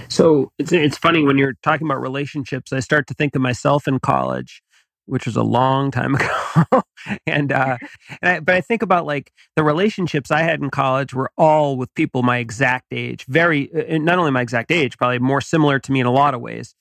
So 0.09 0.53
it's 0.59 0.73
it's 0.73 0.99
funny 0.99 1.23
when 1.23 1.39
you're 1.39 1.55
talking 1.63 1.87
about 1.87 2.03
relationships. 2.03 2.73
I 2.73 2.81
start 2.81 3.07
to 3.07 3.15
think 3.15 3.35
of 3.35 3.41
myself 3.41 3.89
in 3.89 4.01
college, 4.01 4.63
which 5.07 5.27
was 5.27 5.37
a 5.37 5.43
long 5.43 5.91
time 5.91 6.15
ago. 6.17 6.83
and, 7.27 7.53
uh, 7.53 7.79
and 8.23 8.31
I, 8.31 8.41
but 8.41 8.55
I 8.55 8.61
think 8.61 8.83
about 8.83 9.07
like 9.07 9.33
the 9.57 9.65
relationships 9.65 10.31
I 10.31 10.43
had 10.43 10.61
in 10.61 10.71
college 10.71 11.15
were 11.15 11.31
all 11.37 11.77
with 11.77 11.95
people 11.95 12.23
my 12.23 12.39
exact 12.39 12.87
age, 12.93 13.25
very, 13.27 13.73
uh, 13.75 13.95
uh, 13.95 13.99
not 13.99 14.19
only 14.19 14.31
my 14.31 14.43
exact 14.43 14.71
age, 14.71 14.97
probably 14.99 15.19
more 15.19 15.41
similar 15.41 15.79
to 15.79 15.93
me 15.93 16.01
in 16.01 16.07
a 16.07 16.13
lot 16.13 16.35
of 16.35 16.41
ways. 16.41 16.75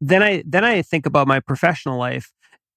Then 0.00 0.22
I, 0.22 0.42
then 0.46 0.64
I 0.64 0.82
think 0.82 1.06
about 1.06 1.28
my 1.28 1.40
professional 1.40 1.98
life 1.98 2.32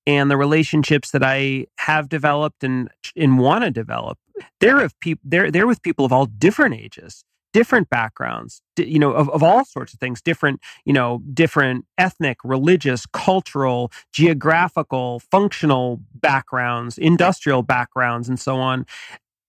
and 0.08 0.30
the 0.30 0.38
relationships 0.38 1.12
that 1.12 1.24
I 1.24 1.65
have 1.80 2.10
developed 2.10 2.63
and, 2.63 2.89
and 3.15 3.39
want 3.39 3.63
to 3.63 3.72
develop. 3.72 4.20
They're 4.60 4.82
of 4.82 5.00
people, 5.00 5.22
they're, 5.24 5.50
they're 5.50 5.65
with 5.65 5.82
people 5.82 6.06
of 6.06 6.13
all 6.13 6.27
different 6.27 6.75
ages 6.75 7.24
different 7.55 7.89
backgrounds, 7.89 8.62
you 8.75 9.00
know, 9.00 9.13
of, 9.13 9.29
of 9.29 9.41
all 9.41 9.63
sorts 9.63 9.93
of 9.93 10.00
things, 10.01 10.21
different, 10.21 10.59
you 10.83 10.91
know, 10.91 11.21
different 11.33 11.85
ethnic, 11.97 12.38
religious, 12.43 13.05
cultural, 13.05 13.93
geographical, 14.12 15.21
functional 15.31 16.01
backgrounds, 16.15 16.97
industrial 16.97 17.63
backgrounds, 17.63 18.27
and 18.27 18.38
so 18.38 18.57
on. 18.57 18.85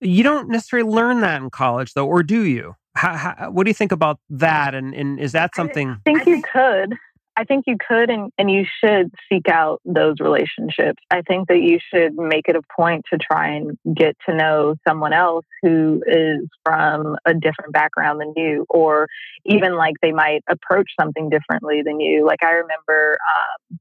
You 0.00 0.22
don't 0.22 0.48
necessarily 0.48 0.88
learn 0.88 1.20
that 1.22 1.42
in 1.42 1.50
college, 1.50 1.94
though, 1.94 2.06
or 2.06 2.22
do 2.22 2.44
you? 2.44 2.76
How, 2.94 3.16
how, 3.16 3.50
what 3.50 3.64
do 3.64 3.70
you 3.70 3.75
think 3.75 3.90
about 3.90 4.20
that? 4.30 4.72
And, 4.72 4.94
and 4.94 5.18
is 5.18 5.32
that 5.32 5.56
something? 5.56 5.90
I 5.90 5.98
think 6.04 6.26
you 6.26 6.42
could. 6.52 6.94
I 7.38 7.45
think 7.45 7.64
you 7.66 7.76
could 7.76 8.09
and, 8.09 8.33
and 8.38 8.50
you 8.50 8.64
should 8.83 9.12
seek 9.31 9.49
out 9.49 9.81
those 9.85 10.14
relationships. 10.21 11.02
I 11.11 11.21
think 11.21 11.49
that 11.49 11.61
you 11.61 11.78
should 11.93 12.14
make 12.16 12.49
it 12.49 12.57
a 12.57 12.62
point 12.75 13.05
to 13.12 13.19
try 13.19 13.50
and 13.50 13.76
get 13.95 14.16
to 14.26 14.35
know 14.35 14.76
someone 14.88 15.12
else 15.12 15.45
who 15.62 16.02
is 16.07 16.49
from 16.64 17.16
a 17.26 17.35
different 17.35 17.73
background 17.73 18.21
than 18.21 18.33
you, 18.37 18.64
or 18.71 19.07
even 19.45 19.76
like 19.76 19.95
they 20.00 20.12
might 20.12 20.43
approach 20.49 20.90
something 20.99 21.28
differently 21.28 21.83
than 21.85 22.00
you. 22.00 22.25
Like 22.25 22.43
I 22.43 22.52
remember 22.52 23.19
um, 23.37 23.78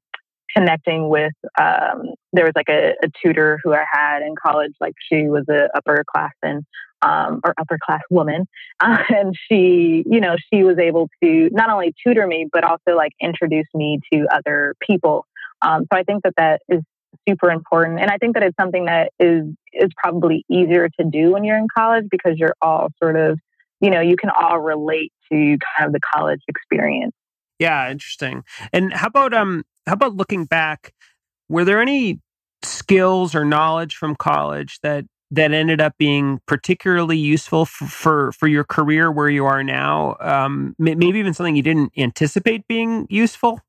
connecting 0.56 1.08
with, 1.08 1.34
um, 1.60 2.14
there 2.34 2.46
was 2.46 2.54
like 2.56 2.70
a, 2.70 2.94
a 3.04 3.10
tutor 3.24 3.60
who 3.64 3.74
I 3.74 3.86
had 3.90 4.22
in 4.22 4.36
college, 4.36 4.74
like 4.82 4.96
she 5.10 5.28
was 5.30 5.46
a 5.50 5.70
upper 5.76 6.04
class 6.14 6.34
and 6.44 6.64
um, 7.06 7.40
or 7.44 7.54
upper 7.58 7.78
class 7.84 8.02
woman. 8.10 8.48
Uh, 8.80 8.98
and 9.10 9.36
she, 9.48 10.04
you 10.10 10.20
know, 10.20 10.36
she 10.52 10.64
was 10.64 10.78
able 10.80 11.10
to 11.24 11.50
not 11.52 11.70
only 11.70 11.94
tutor 12.06 12.26
me, 12.26 12.48
but 12.52 12.64
also 12.64 12.96
like 12.96 13.12
introduce 13.22 13.68
me 13.74 14.00
to 14.12 14.28
other 14.32 14.76
people. 14.86 15.26
Um, 15.62 15.84
so 15.92 15.98
I 15.98 16.04
think 16.04 16.24
that 16.24 16.34
that 16.38 16.62
is 16.68 16.82
super 17.28 17.50
important. 17.50 18.00
And 18.00 18.10
I 18.10 18.18
think 18.18 18.34
that 18.34 18.44
it's 18.44 18.58
something 18.60 18.86
that 18.86 19.12
is, 19.20 19.46
is 19.74 19.90
probably 19.96 20.44
easier 20.50 20.90
to 21.00 21.06
do 21.10 21.32
when 21.32 21.44
you're 21.44 21.58
in 21.58 21.68
college 21.76 22.06
because 22.10 22.38
you're 22.38 22.56
all 22.62 22.90
sort 23.02 23.16
of, 23.16 23.40
you 23.80 23.90
know, 23.90 24.02
you 24.02 24.16
can 24.18 24.30
all 24.30 24.60
relate 24.60 25.14
to 25.32 25.58
kind 25.78 25.88
of 25.88 25.94
the 25.94 26.00
college 26.14 26.42
experience. 26.48 27.14
Yeah, 27.60 27.90
interesting. 27.90 28.44
And 28.74 28.94
how 28.94 29.08
about 29.08 29.34
um 29.34 29.64
how 29.88 29.94
about 29.94 30.16
looking 30.16 30.44
back? 30.44 30.94
Were 31.48 31.64
there 31.64 31.82
any 31.82 32.20
skills 32.64 33.34
or 33.34 33.46
knowledge 33.46 33.96
from 33.96 34.16
college 34.16 34.80
that 34.84 35.06
that 35.36 35.52
ended 35.52 35.82
up 35.82 35.98
being 35.98 36.40
particularly 36.46 37.18
useful 37.18 37.66
for, 37.66 37.86
for, 37.86 38.32
for 38.34 38.48
your 38.48 38.64
career 38.64 39.12
where 39.12 39.30
you 39.30 39.46
are 39.46 39.64
now? 39.64 40.16
Um, 40.20 40.76
maybe 40.80 41.08
even 41.08 41.34
something 41.34 41.56
you 41.56 41.62
didn't 41.62 41.94
anticipate 41.98 42.68
being 42.68 43.08
useful. 43.10 43.60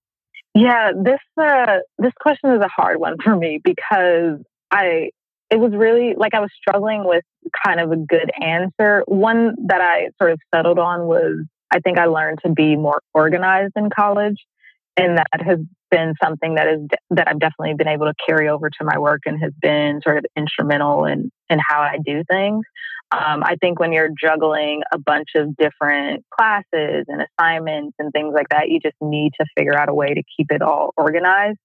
Yeah, 0.54 0.92
this 0.96 1.20
uh, 1.38 1.80
this 1.98 2.12
question 2.18 2.50
is 2.52 2.60
a 2.62 2.68
hard 2.68 2.98
one 2.98 3.16
for 3.22 3.36
me 3.36 3.60
because 3.62 4.40
I 4.70 5.10
it 5.50 5.60
was 5.60 5.72
really 5.72 6.14
like 6.16 6.34
I 6.34 6.40
was 6.40 6.50
struggling 6.58 7.04
with 7.04 7.24
kind 7.64 7.78
of 7.78 7.92
a 7.92 7.96
good 7.96 8.30
answer. 8.42 9.02
One 9.06 9.54
that 9.66 9.80
I 9.80 10.08
sort 10.18 10.32
of 10.32 10.40
settled 10.54 10.78
on 10.78 11.06
was 11.06 11.44
I 11.70 11.80
think 11.80 11.98
I 11.98 12.06
learned 12.06 12.38
to 12.44 12.52
be 12.52 12.74
more 12.74 13.02
organized 13.12 13.74
in 13.76 13.90
college, 13.90 14.36
and 14.96 15.18
that 15.18 15.42
has 15.42 15.58
been 15.90 16.14
something 16.22 16.54
that 16.54 16.66
is 16.66 16.80
that 17.10 17.28
I've 17.28 17.38
definitely 17.38 17.74
been 17.74 17.88
able 17.88 18.06
to 18.06 18.14
carry 18.26 18.48
over 18.48 18.68
to 18.70 18.84
my 18.84 18.98
work 18.98 19.22
and 19.26 19.40
has 19.42 19.52
been 19.60 20.00
sort 20.02 20.18
of 20.18 20.24
instrumental 20.36 21.04
in 21.04 21.30
in 21.48 21.58
how 21.66 21.80
I 21.80 21.98
do 22.04 22.22
things. 22.30 22.64
Um, 23.12 23.44
I 23.44 23.56
think 23.60 23.78
when 23.78 23.92
you're 23.92 24.10
juggling 24.20 24.82
a 24.92 24.98
bunch 24.98 25.28
of 25.36 25.56
different 25.56 26.24
classes 26.36 27.04
and 27.06 27.22
assignments 27.22 27.94
and 28.00 28.12
things 28.12 28.32
like 28.34 28.48
that, 28.50 28.68
you 28.68 28.80
just 28.80 28.96
need 29.00 29.32
to 29.40 29.46
figure 29.56 29.78
out 29.78 29.88
a 29.88 29.94
way 29.94 30.12
to 30.12 30.22
keep 30.36 30.50
it 30.50 30.60
all 30.60 30.92
organized. 30.96 31.58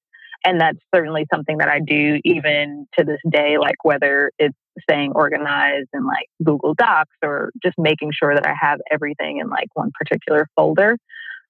And 0.45 0.59
that's 0.59 0.77
certainly 0.93 1.25
something 1.33 1.57
that 1.57 1.67
I 1.67 1.79
do 1.79 2.19
even 2.23 2.87
to 2.97 3.05
this 3.05 3.19
day, 3.29 3.57
like 3.59 3.83
whether 3.83 4.31
it's 4.39 4.57
staying 4.81 5.11
organized 5.13 5.89
in 5.93 6.05
like 6.05 6.27
Google 6.43 6.73
Docs 6.73 7.15
or 7.23 7.51
just 7.61 7.77
making 7.77 8.11
sure 8.11 8.33
that 8.33 8.45
I 8.45 8.53
have 8.59 8.79
everything 8.91 9.37
in 9.37 9.49
like 9.49 9.67
one 9.73 9.91
particular 9.97 10.47
folder. 10.55 10.97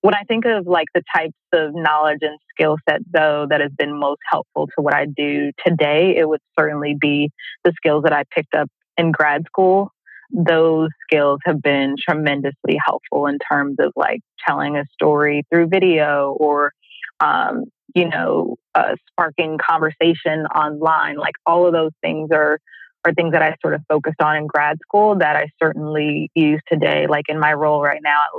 When 0.02 0.16
I 0.16 0.24
think 0.28 0.46
of 0.46 0.66
like 0.66 0.88
the 0.96 1.04
types 1.16 1.34
of 1.54 1.76
knowledge 1.76 2.20
and 2.22 2.40
skill 2.50 2.78
set, 2.90 3.02
though, 3.12 3.46
that 3.50 3.62
has 3.62 3.72
been 3.78 3.98
most 3.98 4.22
helpful 4.30 4.68
to 4.68 4.82
what 4.82 4.96
I 4.96 5.06
do 5.06 5.52
today, 5.66 6.16
it 6.18 6.28
would 6.28 6.42
certainly 6.58 6.96
be 7.00 7.32
the 7.64 7.72
skills 7.76 8.04
that 8.04 8.14
I 8.14 8.24
picked 8.34 8.56
up 8.56 8.68
in 8.98 9.12
grad 9.12 9.46
school. 9.46 9.92
Those 10.32 10.90
skills 11.04 11.40
have 11.46 11.62
been 11.62 11.96
tremendously 12.04 12.80
helpful 12.84 13.28
in 13.28 13.38
terms 13.38 13.76
of 13.80 13.92
like 13.96 14.22
telling 14.48 14.76
a 14.76 14.86
story 14.94 15.44
through 15.52 15.68
video 15.68 16.36
or, 16.40 16.72
um, 17.20 17.66
you 17.94 18.10
know, 18.10 18.56
uh, 18.74 18.96
sparking 19.12 19.60
conversation 19.60 20.46
online. 20.56 21.18
Like 21.18 21.36
all 21.46 21.68
of 21.68 21.74
those 21.74 21.92
things 22.02 22.30
are 22.32 22.60
are 23.04 23.14
things 23.14 23.32
that 23.32 23.42
I 23.42 23.56
sort 23.62 23.74
of 23.74 23.82
focused 23.90 24.22
on 24.22 24.36
in 24.36 24.48
grad 24.48 24.78
school 24.82 25.18
that 25.18 25.36
I 25.36 25.50
certainly 25.62 26.30
use 26.36 26.62
today. 26.72 27.08
Like 27.08 27.26
in 27.30 27.40
my 27.40 27.54
role 27.54 27.82
right 27.82 28.02
now 28.02 28.22
at 28.32 28.38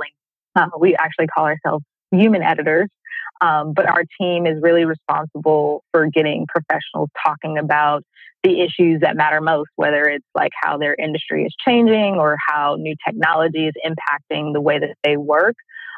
Uh, 0.55 0.67
we 0.79 0.95
actually 0.95 1.27
call 1.27 1.45
ourselves 1.45 1.83
human 2.11 2.43
editors, 2.43 2.89
um, 3.41 3.73
but 3.73 3.87
our 3.87 4.03
team 4.19 4.45
is 4.45 4.61
really 4.61 4.85
responsible 4.85 5.83
for 5.91 6.07
getting 6.07 6.45
professionals 6.47 7.09
talking 7.25 7.57
about 7.57 8.03
the 8.43 8.61
issues 8.61 8.99
that 9.01 9.15
matter 9.15 9.39
most, 9.41 9.69
whether 9.77 10.03
it's 10.03 10.25
like 10.35 10.51
how 10.61 10.77
their 10.77 10.95
industry 10.95 11.45
is 11.45 11.55
changing 11.65 12.15
or 12.15 12.37
how 12.47 12.75
new 12.77 12.93
technology 13.07 13.67
is 13.67 13.73
impacting 13.85 14.53
the 14.53 14.61
way 14.61 14.79
that 14.79 14.95
they 15.03 15.17
work. 15.17 15.55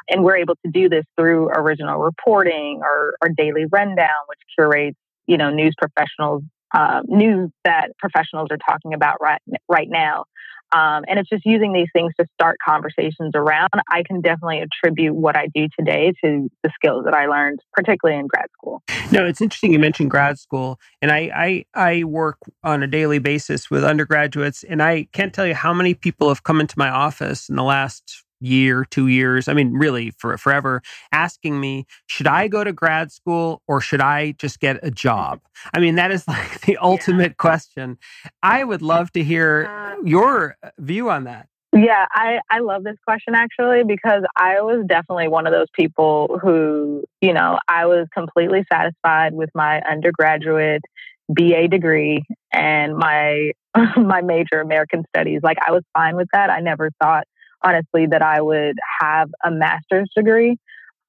And 0.08 0.22
we're 0.22 0.36
able 0.36 0.54
to 0.64 0.70
do 0.70 0.88
this 0.88 1.04
through 1.18 1.48
original 1.48 1.98
reporting 1.98 2.80
or, 2.82 3.16
or 3.20 3.28
daily 3.36 3.66
rundown, 3.70 4.08
which 4.28 4.38
curates, 4.56 4.96
you 5.26 5.36
know, 5.36 5.50
news 5.50 5.74
professionals, 5.76 6.44
uh, 6.72 7.02
news 7.06 7.50
that 7.64 7.88
professionals 7.98 8.48
are 8.52 8.58
talking 8.58 8.94
about 8.94 9.16
right 9.20 9.40
right 9.68 9.88
now. 9.90 10.24
Um, 10.72 11.04
and 11.08 11.18
it's 11.18 11.28
just 11.28 11.44
using 11.46 11.72
these 11.72 11.88
things 11.92 12.12
to 12.18 12.26
start 12.34 12.56
conversations 12.66 13.32
around. 13.34 13.70
I 13.90 14.02
can 14.02 14.20
definitely 14.20 14.60
attribute 14.60 15.14
what 15.14 15.36
I 15.36 15.46
do 15.54 15.68
today 15.78 16.12
to 16.24 16.50
the 16.62 16.70
skills 16.74 17.04
that 17.04 17.14
I 17.14 17.26
learned, 17.26 17.60
particularly 17.72 18.18
in 18.18 18.26
grad 18.26 18.46
school. 18.52 18.82
No, 19.12 19.24
it's 19.24 19.40
interesting 19.40 19.72
you 19.72 19.78
mentioned 19.78 20.10
grad 20.10 20.38
school, 20.38 20.80
and 21.00 21.12
I 21.12 21.30
I, 21.34 21.64
I 21.74 22.04
work 22.04 22.38
on 22.64 22.82
a 22.82 22.86
daily 22.88 23.20
basis 23.20 23.70
with 23.70 23.84
undergraduates, 23.84 24.64
and 24.64 24.82
I 24.82 25.08
can't 25.12 25.32
tell 25.32 25.46
you 25.46 25.54
how 25.54 25.72
many 25.72 25.94
people 25.94 26.28
have 26.28 26.42
come 26.42 26.60
into 26.60 26.74
my 26.76 26.88
office 26.88 27.48
in 27.48 27.54
the 27.54 27.62
last 27.62 28.25
year, 28.40 28.84
two 28.84 29.08
years, 29.08 29.48
I 29.48 29.54
mean, 29.54 29.72
really 29.72 30.10
for 30.18 30.36
forever, 30.38 30.82
asking 31.12 31.60
me, 31.60 31.86
should 32.06 32.26
I 32.26 32.48
go 32.48 32.64
to 32.64 32.72
grad 32.72 33.12
school 33.12 33.62
or 33.66 33.80
should 33.80 34.00
I 34.00 34.32
just 34.32 34.60
get 34.60 34.78
a 34.82 34.90
job? 34.90 35.40
I 35.74 35.80
mean, 35.80 35.96
that 35.96 36.10
is 36.10 36.26
like 36.28 36.60
the 36.62 36.76
ultimate 36.78 37.32
yeah. 37.32 37.34
question. 37.38 37.98
I 38.42 38.64
would 38.64 38.82
love 38.82 39.12
to 39.12 39.22
hear 39.22 39.66
uh, 39.66 40.02
your 40.04 40.56
view 40.78 41.10
on 41.10 41.24
that. 41.24 41.48
Yeah, 41.72 42.06
I, 42.10 42.38
I 42.50 42.60
love 42.60 42.84
this 42.84 42.96
question 43.04 43.34
actually 43.34 43.84
because 43.84 44.22
I 44.34 44.62
was 44.62 44.86
definitely 44.86 45.28
one 45.28 45.46
of 45.46 45.52
those 45.52 45.66
people 45.74 46.38
who, 46.40 47.04
you 47.20 47.34
know, 47.34 47.58
I 47.68 47.84
was 47.84 48.06
completely 48.14 48.64
satisfied 48.72 49.34
with 49.34 49.50
my 49.54 49.82
undergraduate 49.82 50.82
BA 51.28 51.68
degree 51.68 52.22
and 52.52 52.96
my 52.96 53.52
my 53.96 54.22
major 54.22 54.60
American 54.60 55.04
studies. 55.14 55.40
Like 55.42 55.58
I 55.66 55.72
was 55.72 55.82
fine 55.92 56.16
with 56.16 56.28
that. 56.32 56.50
I 56.50 56.60
never 56.60 56.90
thought 57.02 57.26
honestly 57.66 58.06
that 58.10 58.22
I 58.22 58.40
would 58.40 58.76
have 59.00 59.28
a 59.44 59.50
master's 59.50 60.10
degree. 60.16 60.56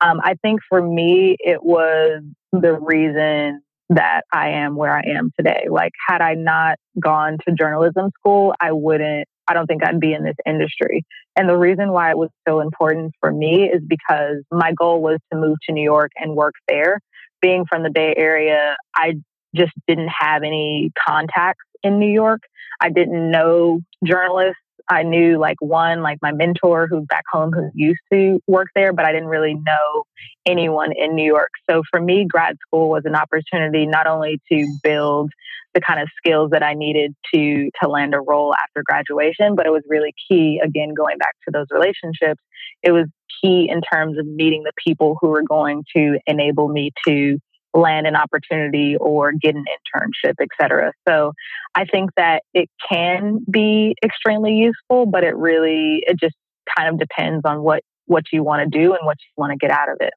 Um, 0.01 0.19
I 0.23 0.35
think 0.41 0.61
for 0.67 0.81
me, 0.81 1.37
it 1.39 1.63
was 1.63 2.23
the 2.51 2.73
reason 2.73 3.61
that 3.89 4.21
I 4.33 4.49
am 4.49 4.75
where 4.75 4.95
I 4.95 5.03
am 5.17 5.31
today. 5.37 5.67
Like, 5.69 5.93
had 6.07 6.21
I 6.21 6.33
not 6.33 6.77
gone 6.99 7.37
to 7.47 7.55
journalism 7.55 8.11
school, 8.19 8.53
I 8.59 8.73
wouldn't, 8.73 9.27
I 9.47 9.53
don't 9.53 9.65
think 9.65 9.83
I'd 9.83 9.99
be 9.99 10.13
in 10.13 10.23
this 10.23 10.35
industry. 10.45 11.05
And 11.37 11.47
the 11.47 11.57
reason 11.57 11.91
why 11.91 12.11
it 12.11 12.17
was 12.17 12.29
so 12.47 12.59
important 12.59 13.13
for 13.19 13.31
me 13.31 13.63
is 13.63 13.81
because 13.87 14.43
my 14.51 14.73
goal 14.73 15.01
was 15.01 15.19
to 15.31 15.39
move 15.39 15.57
to 15.67 15.73
New 15.73 15.83
York 15.83 16.11
and 16.17 16.35
work 16.35 16.55
there. 16.67 16.99
Being 17.41 17.65
from 17.69 17.83
the 17.83 17.91
Bay 17.91 18.13
Area, 18.17 18.75
I 18.95 19.13
just 19.55 19.73
didn't 19.87 20.09
have 20.19 20.43
any 20.43 20.91
contacts 21.07 21.63
in 21.83 21.99
New 21.99 22.11
York. 22.11 22.41
I 22.81 22.89
didn't 22.89 23.31
know 23.31 23.81
journalists 24.05 24.59
I 24.89 25.03
knew 25.03 25.37
like 25.37 25.57
one, 25.59 26.01
like 26.01 26.19
my 26.21 26.31
mentor 26.31 26.87
who's 26.87 27.05
back 27.07 27.25
home 27.31 27.51
who 27.51 27.69
used 27.73 27.99
to 28.11 28.39
work 28.47 28.67
there, 28.75 28.93
but 28.93 29.05
I 29.05 29.11
didn't 29.11 29.27
really 29.27 29.53
know 29.53 30.03
anyone 30.45 30.91
in 30.95 31.15
New 31.15 31.25
York. 31.25 31.49
So 31.69 31.83
for 31.91 31.99
me, 31.99 32.25
grad 32.25 32.55
school 32.65 32.89
was 32.89 33.03
an 33.05 33.15
opportunity 33.15 33.85
not 33.85 34.07
only 34.07 34.39
to 34.51 34.77
build 34.83 35.31
the 35.73 35.81
kind 35.81 36.01
of 36.01 36.07
skills 36.17 36.51
that 36.51 36.63
I 36.63 36.73
needed 36.73 37.13
to 37.33 37.69
to 37.81 37.89
land 37.89 38.15
a 38.15 38.19
role 38.19 38.55
after 38.55 38.81
graduation, 38.83 39.55
but 39.55 39.65
it 39.65 39.71
was 39.71 39.83
really 39.87 40.13
key 40.27 40.59
again 40.63 40.93
going 40.93 41.17
back 41.17 41.35
to 41.47 41.51
those 41.51 41.67
relationships. 41.69 42.41
It 42.81 42.91
was 42.91 43.07
key 43.41 43.69
in 43.69 43.81
terms 43.81 44.17
of 44.17 44.25
meeting 44.25 44.63
the 44.63 44.71
people 44.83 45.17
who 45.21 45.29
were 45.29 45.43
going 45.43 45.83
to 45.95 46.17
enable 46.25 46.69
me 46.69 46.91
to 47.07 47.37
land 47.77 48.07
an 48.07 48.15
opportunity 48.15 48.97
or 48.99 49.31
get 49.31 49.55
an 49.55 49.65
internship, 49.65 50.33
et 50.41 50.47
cetera. 50.59 50.91
So 51.07 51.33
I 51.75 51.85
think 51.85 52.09
that 52.17 52.43
it 52.53 52.69
can 52.89 53.39
be 53.49 53.95
extremely 54.03 54.53
useful, 54.53 55.05
but 55.05 55.23
it 55.23 55.35
really, 55.35 56.03
it 56.07 56.19
just 56.19 56.35
kind 56.75 56.89
of 56.89 56.99
depends 56.99 57.43
on 57.45 57.61
what, 57.61 57.83
what 58.05 58.23
you 58.33 58.43
want 58.43 58.63
to 58.63 58.79
do 58.79 58.93
and 58.93 59.05
what 59.05 59.17
you 59.19 59.33
want 59.37 59.51
to 59.51 59.57
get 59.57 59.71
out 59.71 59.89
of 59.89 59.97
it. 59.99 60.13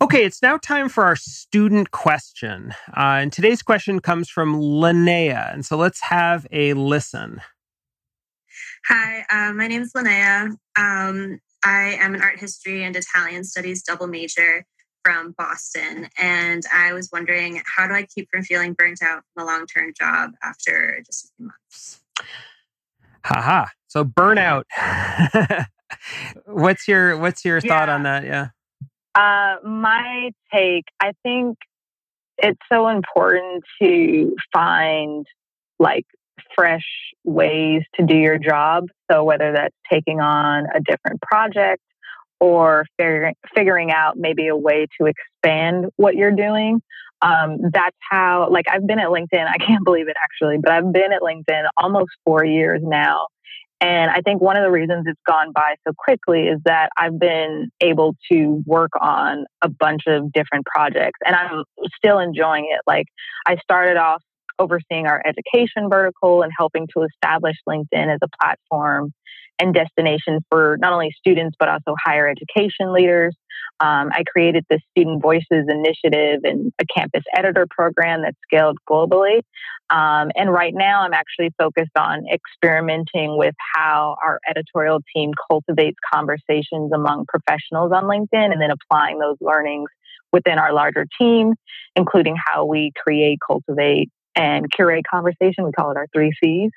Okay, 0.00 0.24
it's 0.24 0.42
now 0.42 0.56
time 0.56 0.88
for 0.88 1.04
our 1.04 1.16
student 1.16 1.90
question. 1.90 2.72
Uh, 2.96 3.18
and 3.20 3.32
today's 3.32 3.62
question 3.62 4.00
comes 4.00 4.28
from 4.28 4.54
Linnea. 4.54 5.52
And 5.52 5.66
so 5.66 5.76
let's 5.76 6.00
have 6.02 6.46
a 6.52 6.74
listen. 6.74 7.40
Hi, 8.88 9.24
uh, 9.30 9.52
my 9.54 9.66
name 9.66 9.82
is 9.82 9.92
Linnea. 9.92 10.56
Um, 10.76 11.40
I 11.64 11.98
am 12.00 12.14
an 12.14 12.22
art 12.22 12.38
history 12.38 12.84
and 12.84 12.94
Italian 12.94 13.42
studies 13.42 13.82
double 13.82 14.06
major 14.06 14.64
from 15.04 15.34
Boston. 15.36 16.08
And 16.18 16.62
I 16.72 16.92
was 16.92 17.10
wondering, 17.12 17.62
how 17.76 17.86
do 17.86 17.94
I 17.94 18.04
keep 18.04 18.28
from 18.30 18.42
feeling 18.42 18.72
burnt 18.72 19.02
out 19.02 19.22
from 19.34 19.44
a 19.44 19.46
long 19.46 19.66
term 19.66 19.92
job 19.98 20.32
after 20.42 21.02
just 21.06 21.26
a 21.26 21.28
few 21.36 21.46
months? 21.46 22.00
Haha. 23.24 23.66
So 23.86 24.04
burnout. 24.04 24.64
what's 26.46 26.88
your 26.88 27.16
what's 27.16 27.44
your 27.44 27.58
yeah. 27.62 27.68
thought 27.68 27.88
on 27.88 28.02
that? 28.04 28.24
Yeah. 28.24 28.48
Uh, 29.14 29.56
my 29.66 30.30
take, 30.52 30.84
I 31.00 31.12
think 31.22 31.58
it's 32.38 32.60
so 32.70 32.88
important 32.88 33.64
to 33.82 34.36
find 34.52 35.26
like 35.78 36.06
fresh 36.54 36.86
ways 37.24 37.82
to 37.96 38.06
do 38.06 38.14
your 38.14 38.38
job. 38.38 38.84
So 39.10 39.24
whether 39.24 39.52
that's 39.52 39.74
taking 39.90 40.20
on 40.20 40.66
a 40.74 40.80
different 40.80 41.20
project 41.20 41.82
or 42.40 42.86
figuring 42.96 43.34
figuring 43.54 43.90
out 43.92 44.16
maybe 44.16 44.48
a 44.48 44.56
way 44.56 44.86
to 45.00 45.06
expand 45.06 45.86
what 45.96 46.14
you're 46.14 46.34
doing. 46.34 46.80
Um, 47.20 47.58
that's 47.72 47.96
how, 48.08 48.48
like, 48.50 48.66
I've 48.70 48.86
been 48.86 49.00
at 49.00 49.08
LinkedIn. 49.08 49.44
I 49.44 49.58
can't 49.58 49.84
believe 49.84 50.08
it 50.08 50.16
actually, 50.22 50.58
but 50.62 50.70
I've 50.70 50.92
been 50.92 51.12
at 51.12 51.20
LinkedIn 51.20 51.64
almost 51.76 52.10
four 52.24 52.44
years 52.44 52.80
now. 52.82 53.26
And 53.80 54.10
I 54.10 54.20
think 54.22 54.40
one 54.40 54.56
of 54.56 54.64
the 54.64 54.70
reasons 54.70 55.04
it's 55.06 55.20
gone 55.26 55.52
by 55.52 55.76
so 55.86 55.92
quickly 55.96 56.48
is 56.48 56.58
that 56.64 56.90
I've 56.96 57.18
been 57.18 57.70
able 57.80 58.16
to 58.30 58.62
work 58.66 58.90
on 59.00 59.44
a 59.62 59.68
bunch 59.68 60.02
of 60.08 60.32
different 60.32 60.66
projects 60.66 61.20
and 61.24 61.36
I'm 61.36 61.62
still 61.96 62.18
enjoying 62.18 62.68
it. 62.72 62.80
Like 62.88 63.06
I 63.46 63.56
started 63.62 63.96
off 63.96 64.22
overseeing 64.58 65.06
our 65.06 65.22
education 65.26 65.88
vertical 65.90 66.42
and 66.42 66.52
helping 66.56 66.86
to 66.96 67.04
establish 67.04 67.56
LinkedIn 67.68 68.12
as 68.12 68.20
a 68.22 68.28
platform 68.40 69.12
and 69.60 69.74
destination 69.74 70.40
for 70.50 70.76
not 70.80 70.92
only 70.92 71.10
students 71.18 71.56
but 71.58 71.68
also 71.68 71.94
higher 72.04 72.28
education 72.28 72.92
leaders. 72.92 73.36
Um, 73.80 74.10
I 74.12 74.24
created 74.24 74.64
the 74.68 74.80
Student 74.90 75.22
Voices 75.22 75.66
Initiative 75.68 76.40
and 76.44 76.72
a 76.80 76.84
campus 76.84 77.22
editor 77.36 77.66
program 77.70 78.22
that 78.22 78.34
scaled 78.44 78.78
globally. 78.88 79.42
Um, 79.90 80.30
and 80.34 80.52
right 80.52 80.74
now, 80.74 81.02
I'm 81.02 81.14
actually 81.14 81.50
focused 81.58 81.96
on 81.96 82.24
experimenting 82.32 83.38
with 83.38 83.54
how 83.74 84.16
our 84.22 84.40
editorial 84.48 85.00
team 85.14 85.30
cultivates 85.48 85.96
conversations 86.12 86.90
among 86.92 87.26
professionals 87.26 87.92
on 87.92 88.04
LinkedIn 88.04 88.52
and 88.52 88.60
then 88.60 88.70
applying 88.70 89.18
those 89.18 89.36
learnings 89.40 89.88
within 90.32 90.58
our 90.58 90.72
larger 90.72 91.06
team, 91.18 91.54
including 91.96 92.36
how 92.36 92.64
we 92.64 92.92
create, 93.02 93.38
cultivate, 93.46 94.10
and 94.38 94.70
curate 94.70 95.04
conversation. 95.10 95.64
We 95.64 95.72
call 95.72 95.90
it 95.90 95.96
our 95.96 96.06
three 96.14 96.32
C's. 96.42 96.70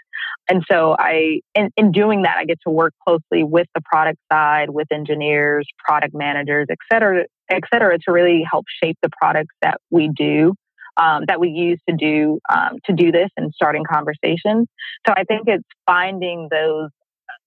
And 0.49 0.63
so 0.69 0.95
I, 0.97 1.41
in, 1.55 1.69
in, 1.77 1.91
doing 1.91 2.23
that, 2.23 2.37
I 2.37 2.45
get 2.45 2.57
to 2.65 2.71
work 2.71 2.93
closely 3.07 3.43
with 3.43 3.67
the 3.75 3.81
product 3.81 4.19
side, 4.31 4.69
with 4.69 4.87
engineers, 4.91 5.67
product 5.87 6.13
managers, 6.15 6.67
et 6.69 6.79
cetera, 6.91 7.25
et 7.49 7.61
cetera, 7.71 7.97
to 7.99 8.11
really 8.11 8.43
help 8.49 8.65
shape 8.83 8.97
the 9.01 9.09
products 9.21 9.55
that 9.61 9.77
we 9.89 10.09
do. 10.09 10.55
Um, 10.97 11.23
that 11.27 11.39
we 11.39 11.47
use 11.49 11.79
to 11.87 11.95
do 11.95 12.39
um, 12.53 12.79
to 12.85 12.93
do 12.93 13.13
this 13.13 13.29
and 13.37 13.53
starting 13.55 13.85
conversations. 13.89 14.67
So 15.07 15.13
I 15.15 15.23
think 15.23 15.43
it's 15.47 15.63
finding 15.85 16.49
those 16.51 16.89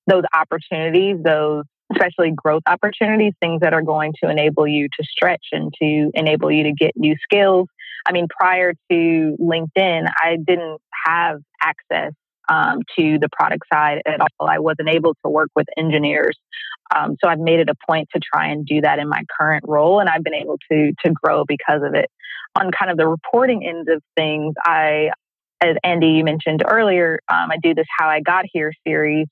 those 0.06 0.22
opportunities, 0.34 1.18
those 1.22 1.64
especially 1.92 2.32
growth 2.34 2.62
opportunities, 2.66 3.34
things 3.40 3.60
that 3.60 3.74
are 3.74 3.82
going 3.82 4.14
to 4.22 4.30
enable 4.30 4.66
you 4.66 4.88
to 4.98 5.04
stretch 5.04 5.44
and 5.52 5.72
to 5.80 6.10
enable 6.14 6.50
you 6.50 6.64
to 6.64 6.72
get 6.72 6.92
new 6.96 7.16
skills. 7.22 7.68
I 8.06 8.12
mean, 8.12 8.26
prior 8.28 8.74
to 8.90 9.36
LinkedIn, 9.40 10.06
I 10.22 10.36
didn't 10.36 10.80
have 11.06 11.40
access 11.62 12.12
um, 12.48 12.80
to 12.98 13.18
the 13.18 13.28
product 13.32 13.64
side 13.72 14.02
at 14.06 14.20
all. 14.20 14.48
I 14.48 14.58
wasn't 14.58 14.88
able 14.88 15.14
to 15.24 15.30
work 15.30 15.48
with 15.56 15.66
engineers. 15.76 16.36
Um, 16.94 17.16
so 17.22 17.28
I've 17.28 17.38
made 17.38 17.60
it 17.60 17.68
a 17.68 17.74
point 17.88 18.08
to 18.14 18.20
try 18.20 18.48
and 18.48 18.66
do 18.66 18.82
that 18.82 18.98
in 18.98 19.08
my 19.08 19.22
current 19.38 19.64
role, 19.66 20.00
and 20.00 20.08
I've 20.08 20.22
been 20.22 20.34
able 20.34 20.58
to 20.70 20.92
to 21.04 21.12
grow 21.12 21.44
because 21.46 21.82
of 21.82 21.94
it. 21.94 22.10
On 22.56 22.70
kind 22.70 22.90
of 22.90 22.98
the 22.98 23.08
reporting 23.08 23.66
end 23.66 23.88
of 23.88 24.02
things, 24.16 24.54
I, 24.64 25.10
as 25.60 25.76
Andy 25.82 26.08
you 26.08 26.24
mentioned 26.24 26.62
earlier, 26.66 27.20
um, 27.28 27.50
I 27.50 27.56
do 27.62 27.74
this 27.74 27.86
"How 27.98 28.08
I 28.08 28.20
Got 28.20 28.44
Here" 28.52 28.72
series, 28.86 29.26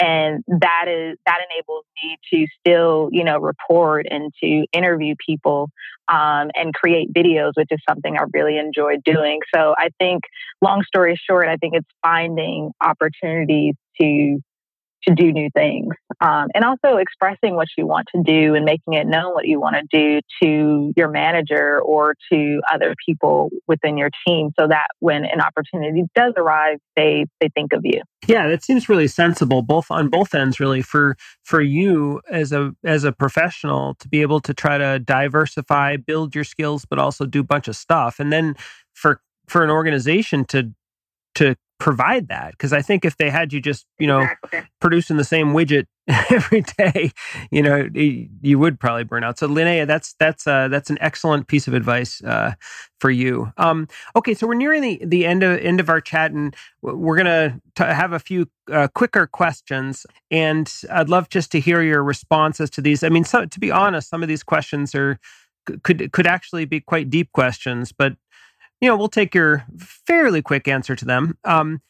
and 0.00 0.42
that 0.48 0.86
is 0.88 1.16
that 1.26 1.38
enables 1.50 1.84
me 2.02 2.16
to 2.32 2.46
still 2.58 3.08
you 3.12 3.24
know 3.24 3.38
report 3.38 4.06
and 4.10 4.32
to 4.42 4.66
interview 4.72 5.14
people 5.24 5.70
um, 6.08 6.50
and 6.54 6.74
create 6.74 7.12
videos 7.12 7.52
which 7.54 7.68
is 7.70 7.78
something 7.88 8.16
i 8.16 8.24
really 8.32 8.58
enjoy 8.58 8.96
doing. 9.04 9.40
So 9.54 9.74
i 9.78 9.88
think 9.98 10.22
long 10.60 10.82
story 10.82 11.18
short 11.28 11.48
i 11.48 11.56
think 11.56 11.74
it's 11.74 11.88
finding 12.02 12.72
opportunities 12.80 13.74
to 14.00 14.40
to 15.08 15.14
do 15.14 15.32
new 15.32 15.48
things 15.54 15.94
um, 16.20 16.48
and 16.54 16.64
also 16.64 16.96
expressing 16.96 17.54
what 17.54 17.68
you 17.76 17.86
want 17.86 18.06
to 18.14 18.22
do 18.22 18.54
and 18.54 18.64
making 18.64 18.94
it 18.94 19.06
known 19.06 19.34
what 19.34 19.46
you 19.46 19.60
want 19.60 19.76
to 19.76 19.82
do 19.90 20.20
to 20.42 20.92
your 20.96 21.08
manager 21.08 21.80
or 21.80 22.14
to 22.32 22.60
other 22.72 22.94
people 23.04 23.50
within 23.66 23.96
your 23.96 24.10
team 24.26 24.50
so 24.58 24.66
that 24.68 24.88
when 25.00 25.24
an 25.24 25.40
opportunity 25.40 26.04
does 26.14 26.32
arrive 26.36 26.78
they 26.96 27.26
they 27.40 27.48
think 27.54 27.72
of 27.72 27.80
you. 27.84 28.00
Yeah 28.26 28.48
that 28.48 28.62
seems 28.62 28.88
really 28.88 29.08
sensible 29.08 29.62
both 29.62 29.90
on 29.90 30.08
both 30.08 30.34
ends 30.34 30.60
really 30.60 30.82
for 30.82 31.16
for 31.42 31.60
you 31.60 32.20
as 32.30 32.52
a 32.52 32.72
as 32.84 33.04
a 33.04 33.12
professional 33.12 33.94
to 33.96 34.08
be 34.08 34.22
able 34.22 34.40
to 34.40 34.54
try 34.54 34.78
to 34.78 34.98
diversify 34.98 35.96
build 35.96 36.34
your 36.34 36.44
skills 36.44 36.84
but 36.84 36.98
also 36.98 37.26
do 37.26 37.40
a 37.40 37.44
bunch 37.44 37.68
of 37.68 37.76
stuff. 37.76 38.18
And 38.18 38.32
then 38.32 38.56
for 38.92 39.20
for 39.46 39.62
an 39.62 39.70
organization 39.70 40.44
to 40.46 40.72
to 41.34 41.56
provide 41.84 42.28
that 42.28 42.52
because 42.52 42.72
i 42.72 42.80
think 42.80 43.04
if 43.04 43.18
they 43.18 43.28
had 43.28 43.52
you 43.52 43.60
just 43.60 43.84
you 43.98 44.06
know 44.06 44.20
exactly. 44.20 44.62
producing 44.80 45.18
the 45.18 45.24
same 45.24 45.48
widget 45.52 45.84
every 46.30 46.62
day 46.78 47.10
you 47.50 47.62
know 47.62 47.88
you 47.94 48.58
would 48.58 48.78
probably 48.78 49.04
burn 49.04 49.24
out. 49.24 49.38
So 49.38 49.48
linnea 49.48 49.86
that's 49.86 50.14
that's 50.18 50.46
uh 50.46 50.68
that's 50.68 50.90
an 50.90 50.98
excellent 51.00 51.46
piece 51.46 51.66
of 51.66 51.74
advice 51.74 52.22
uh 52.22 52.54
for 53.00 53.10
you. 53.10 53.52
Um 53.56 53.88
okay 54.14 54.34
so 54.34 54.46
we're 54.46 54.54
nearing 54.54 54.82
the 54.82 55.00
the 55.04 55.24
end 55.24 55.42
of 55.42 55.58
end 55.60 55.80
of 55.80 55.88
our 55.88 56.00
chat 56.00 56.32
and 56.32 56.54
we're 56.82 57.16
gonna 57.16 57.60
t- 57.74 57.84
have 57.84 58.12
a 58.12 58.18
few 58.18 58.48
uh, 58.70 58.88
quicker 58.94 59.26
questions 59.26 60.06
and 60.30 60.72
i'd 60.90 61.08
love 61.08 61.28
just 61.28 61.52
to 61.52 61.60
hear 61.60 61.82
your 61.82 62.02
responses 62.02 62.70
to 62.70 62.80
these. 62.82 63.02
I 63.02 63.08
mean 63.08 63.24
so 63.24 63.46
to 63.46 63.60
be 63.60 63.70
honest 63.70 64.10
some 64.10 64.22
of 64.22 64.28
these 64.28 64.42
questions 64.42 64.94
are 64.94 65.18
could 65.82 66.12
could 66.12 66.26
actually 66.26 66.66
be 66.66 66.80
quite 66.80 67.08
deep 67.08 67.32
questions 67.32 67.92
but 67.92 68.14
you 68.84 68.90
know, 68.90 68.98
we'll 68.98 69.08
take 69.08 69.34
your 69.34 69.64
fairly 69.78 70.42
quick 70.42 70.68
answer 70.68 70.94
to 70.94 71.06
them. 71.06 71.38
Um, 71.42 71.80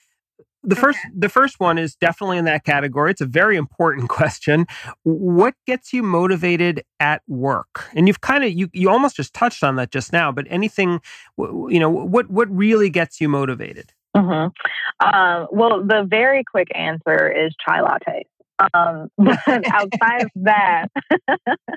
the 0.62 0.76
okay. 0.76 0.80
first 0.80 0.98
the 1.12 1.28
first 1.28 1.58
one 1.58 1.76
is 1.76 1.96
definitely 1.96 2.38
in 2.38 2.44
that 2.44 2.64
category. 2.64 3.10
It's 3.10 3.20
a 3.20 3.26
very 3.26 3.56
important 3.56 4.08
question. 4.20 4.66
What 5.02 5.54
gets 5.66 5.92
you 5.92 6.04
motivated 6.04 6.84
at 7.00 7.22
work? 7.26 7.90
And 7.94 8.06
you've 8.06 8.20
kind 8.20 8.44
of 8.44 8.52
you 8.52 8.68
you 8.72 8.88
almost 8.90 9.16
just 9.16 9.34
touched 9.34 9.64
on 9.64 9.74
that 9.74 9.90
just 9.90 10.12
now, 10.12 10.30
but 10.30 10.46
anything 10.48 11.00
you 11.36 11.80
know, 11.80 11.90
what 11.90 12.30
what 12.30 12.48
really 12.48 12.90
gets 12.90 13.20
you 13.20 13.28
motivated? 13.28 13.92
Mm-hmm. 14.16 15.04
Um, 15.04 15.48
well, 15.50 15.84
the 15.84 16.06
very 16.08 16.44
quick 16.48 16.68
answer 16.76 17.28
is 17.28 17.52
chai 17.66 17.80
latte. 17.80 18.24
Um, 18.72 19.08
but 19.18 19.68
outside 19.72 20.22
of 20.22 20.30
that, 20.44 20.86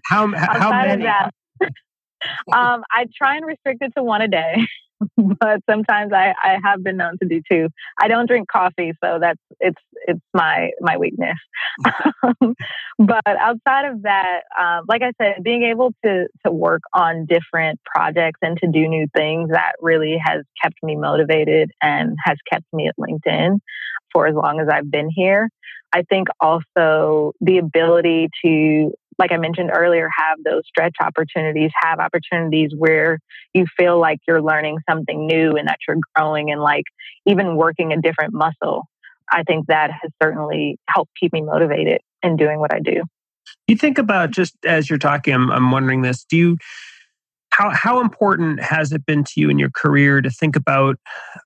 how 0.05 0.27
how 0.35 0.69
many? 0.69 1.05
That, 1.05 1.31
um, 2.53 2.83
I 2.91 3.07
try 3.17 3.37
and 3.37 3.47
restrict 3.47 3.81
it 3.81 3.93
to 3.97 4.03
one 4.03 4.21
a 4.21 4.27
day. 4.27 4.57
but 5.17 5.61
sometimes 5.69 6.11
I, 6.13 6.33
I 6.41 6.57
have 6.63 6.83
been 6.83 6.97
known 6.97 7.17
to 7.21 7.27
do 7.27 7.41
two. 7.49 7.69
I 7.99 8.07
don't 8.07 8.27
drink 8.27 8.47
coffee, 8.47 8.93
so 9.03 9.19
that's 9.21 9.39
it's 9.59 9.81
it's 10.07 10.21
my 10.33 10.71
my 10.81 10.97
weakness. 10.97 11.37
but 12.99 13.21
outside 13.27 13.85
of 13.91 14.03
that, 14.03 14.41
um, 14.59 14.85
like 14.87 15.01
I 15.01 15.11
said, 15.21 15.43
being 15.43 15.63
able 15.63 15.93
to 16.03 16.27
to 16.45 16.51
work 16.51 16.81
on 16.93 17.25
different 17.25 17.79
projects 17.85 18.39
and 18.41 18.57
to 18.59 18.67
do 18.71 18.87
new 18.87 19.07
things 19.15 19.49
that 19.51 19.73
really 19.81 20.17
has 20.23 20.43
kept 20.61 20.75
me 20.83 20.95
motivated 20.95 21.71
and 21.81 22.15
has 22.23 22.37
kept 22.51 22.65
me 22.73 22.87
at 22.87 22.95
LinkedIn 22.97 23.59
for 24.11 24.27
as 24.27 24.35
long 24.35 24.59
as 24.59 24.67
I've 24.71 24.89
been 24.89 25.09
here. 25.13 25.49
I 25.93 26.03
think 26.03 26.27
also 26.41 27.33
the 27.39 27.59
ability 27.59 28.29
to 28.43 28.91
like 29.17 29.31
I 29.31 29.37
mentioned 29.37 29.71
earlier, 29.73 30.09
have 30.15 30.37
those 30.43 30.63
stretch 30.67 30.95
opportunities, 31.01 31.71
have 31.81 31.99
opportunities 31.99 32.71
where 32.77 33.19
you 33.53 33.65
feel 33.77 33.99
like 33.99 34.19
you're 34.27 34.41
learning 34.41 34.79
something 34.89 35.25
new 35.25 35.51
and 35.51 35.67
that 35.67 35.79
you're 35.87 35.97
growing 36.15 36.51
and 36.51 36.61
like 36.61 36.85
even 37.25 37.55
working 37.55 37.93
a 37.93 38.01
different 38.01 38.33
muscle. 38.33 38.87
I 39.31 39.43
think 39.43 39.67
that 39.67 39.91
has 39.91 40.11
certainly 40.21 40.77
helped 40.89 41.11
keep 41.19 41.33
me 41.33 41.41
motivated 41.41 42.01
in 42.23 42.37
doing 42.37 42.59
what 42.59 42.73
I 42.73 42.79
do. 42.79 43.03
You 43.67 43.75
think 43.75 43.97
about 43.97 44.31
just 44.31 44.55
as 44.65 44.89
you're 44.89 44.99
talking, 44.99 45.33
I'm, 45.33 45.49
I'm 45.51 45.71
wondering 45.71 46.01
this. 46.01 46.23
Do 46.25 46.37
you, 46.37 46.57
how, 47.51 47.71
how 47.71 48.01
important 48.01 48.61
has 48.61 48.91
it 48.91 49.05
been 49.05 49.23
to 49.23 49.33
you 49.37 49.49
in 49.49 49.57
your 49.57 49.71
career 49.71 50.21
to 50.21 50.29
think 50.29 50.55
about 50.55 50.97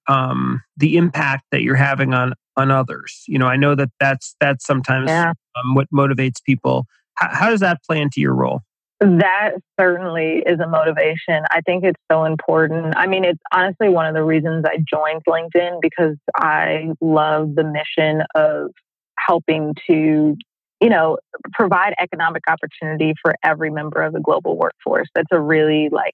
um, 0.07 0.61
the 0.77 0.97
impact 0.97 1.45
that 1.51 1.61
you're 1.61 1.75
having 1.75 2.13
on 2.13 2.33
on 2.57 2.69
others? 2.69 3.23
You 3.27 3.39
know, 3.39 3.47
I 3.47 3.55
know 3.55 3.75
that 3.75 3.89
that's 3.99 4.35
that's 4.41 4.65
sometimes 4.65 5.09
yeah. 5.09 5.33
um, 5.55 5.73
what 5.73 5.87
motivates 5.91 6.43
people 6.43 6.85
how, 7.29 7.49
does 7.49 7.59
that 7.61 7.83
play 7.83 8.01
into 8.01 8.19
your 8.19 8.33
role? 8.33 8.61
That 8.99 9.53
certainly 9.79 10.43
is 10.45 10.59
a 10.59 10.67
motivation. 10.67 11.43
I 11.49 11.61
think 11.61 11.83
it's 11.83 11.99
so 12.11 12.23
important. 12.23 12.95
I 12.95 13.07
mean, 13.07 13.25
it's 13.25 13.41
honestly 13.51 13.89
one 13.89 14.05
of 14.05 14.13
the 14.13 14.23
reasons 14.23 14.63
I 14.65 14.77
joined 14.77 15.23
LinkedIn 15.27 15.79
because 15.81 16.17
I 16.35 16.89
love 17.01 17.55
the 17.55 17.63
mission 17.63 18.21
of 18.35 18.71
helping 19.17 19.73
to, 19.87 20.35
you 20.81 20.89
know, 20.89 21.17
provide 21.53 21.93
economic 21.99 22.43
opportunity 22.47 23.13
for 23.21 23.33
every 23.43 23.71
member 23.71 24.03
of 24.03 24.13
the 24.13 24.19
global 24.19 24.57
workforce. 24.57 25.07
That's 25.15 25.29
a 25.31 25.39
really 25.39 25.89
like, 25.91 26.13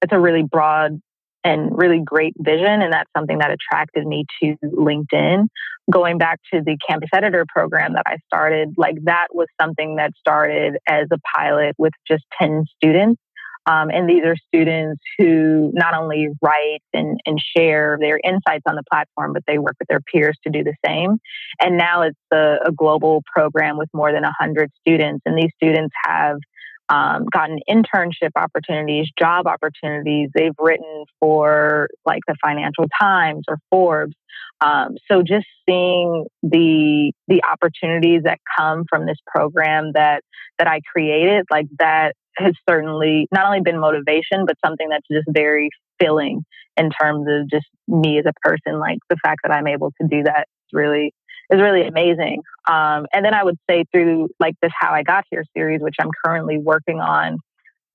that's 0.00 0.12
a 0.12 0.18
really 0.18 0.42
broad 0.42 1.00
and 1.44 1.76
really 1.76 2.00
great 2.04 2.34
vision. 2.38 2.82
And 2.82 2.92
that's 2.92 3.10
something 3.16 3.38
that 3.38 3.50
attracted 3.50 4.06
me 4.06 4.24
to 4.42 4.56
LinkedIn. 4.64 5.46
Going 5.92 6.16
back 6.16 6.40
to 6.52 6.62
the 6.64 6.78
campus 6.88 7.10
editor 7.14 7.44
program 7.46 7.92
that 7.92 8.04
I 8.06 8.16
started, 8.26 8.74
like 8.78 8.96
that 9.04 9.28
was 9.32 9.48
something 9.60 9.96
that 9.96 10.12
started 10.18 10.78
as 10.88 11.08
a 11.12 11.18
pilot 11.36 11.74
with 11.78 11.92
just 12.08 12.24
10 12.40 12.64
students. 12.76 13.20
Um, 13.66 13.88
and 13.90 14.08
these 14.08 14.24
are 14.24 14.36
students 14.48 15.02
who 15.18 15.70
not 15.74 15.94
only 15.94 16.28
write 16.42 16.82
and, 16.92 17.18
and 17.24 17.38
share 17.56 17.96
their 17.98 18.20
insights 18.22 18.64
on 18.66 18.74
the 18.76 18.82
platform, 18.90 19.32
but 19.32 19.42
they 19.46 19.58
work 19.58 19.76
with 19.78 19.88
their 19.88 20.00
peers 20.00 20.36
to 20.44 20.50
do 20.50 20.62
the 20.64 20.74
same. 20.84 21.18
And 21.60 21.78
now 21.78 22.02
it's 22.02 22.18
a, 22.30 22.56
a 22.66 22.72
global 22.72 23.22
program 23.34 23.78
with 23.78 23.88
more 23.94 24.12
than 24.12 24.22
100 24.22 24.70
students. 24.80 25.22
And 25.24 25.38
these 25.38 25.50
students 25.56 25.94
have 26.04 26.38
um, 26.88 27.26
gotten 27.32 27.58
internship 27.68 28.30
opportunities, 28.36 29.08
job 29.18 29.46
opportunities. 29.46 30.30
They've 30.34 30.54
written 30.58 31.04
for 31.20 31.88
like 32.04 32.22
the 32.26 32.36
Financial 32.44 32.84
Times 33.00 33.44
or 33.48 33.58
Forbes. 33.70 34.14
Um, 34.60 34.96
so 35.10 35.22
just 35.22 35.46
seeing 35.68 36.26
the 36.42 37.12
the 37.28 37.42
opportunities 37.44 38.22
that 38.24 38.38
come 38.58 38.84
from 38.88 39.06
this 39.06 39.18
program 39.26 39.92
that 39.94 40.22
that 40.58 40.68
I 40.68 40.80
created, 40.92 41.46
like 41.50 41.66
that 41.78 42.14
has 42.36 42.54
certainly 42.68 43.26
not 43.32 43.46
only 43.46 43.60
been 43.60 43.78
motivation, 43.78 44.44
but 44.46 44.56
something 44.64 44.88
that's 44.88 45.06
just 45.10 45.26
very 45.28 45.70
filling 46.00 46.44
in 46.76 46.90
terms 46.90 47.26
of 47.28 47.48
just 47.48 47.66
me 47.88 48.18
as 48.18 48.24
a 48.26 48.32
person. 48.42 48.78
Like 48.78 48.98
the 49.08 49.16
fact 49.22 49.40
that 49.44 49.52
I'm 49.52 49.66
able 49.66 49.92
to 50.00 50.08
do 50.08 50.24
that 50.24 50.46
is 50.48 50.70
really 50.72 51.12
is 51.50 51.60
really 51.60 51.86
amazing. 51.86 52.42
Um, 52.68 53.06
and 53.12 53.24
then 53.24 53.34
I 53.34 53.44
would 53.44 53.58
say 53.68 53.84
through 53.92 54.28
like 54.40 54.54
this 54.62 54.72
How 54.78 54.92
I 54.92 55.02
Got 55.02 55.24
Here 55.30 55.44
series, 55.56 55.80
which 55.80 55.96
I'm 56.00 56.10
currently 56.24 56.58
working 56.58 57.00
on, 57.00 57.38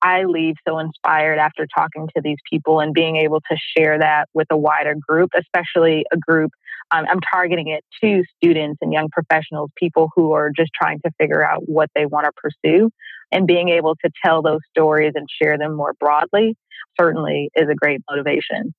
I 0.02 0.24
leave 0.24 0.54
so 0.66 0.78
inspired 0.78 1.38
after 1.38 1.66
talking 1.66 2.08
to 2.16 2.22
these 2.22 2.38
people 2.48 2.80
and 2.80 2.94
being 2.94 3.16
able 3.16 3.40
to 3.40 3.56
share 3.76 3.98
that 3.98 4.28
with 4.32 4.46
a 4.50 4.56
wider 4.56 4.94
group, 4.94 5.30
especially 5.36 6.04
a 6.12 6.16
group. 6.16 6.52
Um, 6.90 7.04
I'm 7.08 7.20
targeting 7.32 7.68
it 7.68 7.84
to 8.02 8.24
students 8.36 8.78
and 8.80 8.92
young 8.92 9.08
professionals, 9.10 9.70
people 9.76 10.10
who 10.16 10.32
are 10.32 10.50
just 10.56 10.70
trying 10.74 11.00
to 11.04 11.10
figure 11.18 11.44
out 11.44 11.68
what 11.68 11.90
they 11.94 12.06
want 12.06 12.26
to 12.26 12.32
pursue. 12.32 12.90
And 13.30 13.46
being 13.46 13.68
able 13.68 13.94
to 13.96 14.10
tell 14.24 14.42
those 14.42 14.60
stories 14.70 15.12
and 15.14 15.28
share 15.40 15.56
them 15.56 15.76
more 15.76 15.94
broadly 16.00 16.56
certainly 16.98 17.50
is 17.54 17.68
a 17.68 17.74
great 17.74 18.00
motivation. 18.10 18.74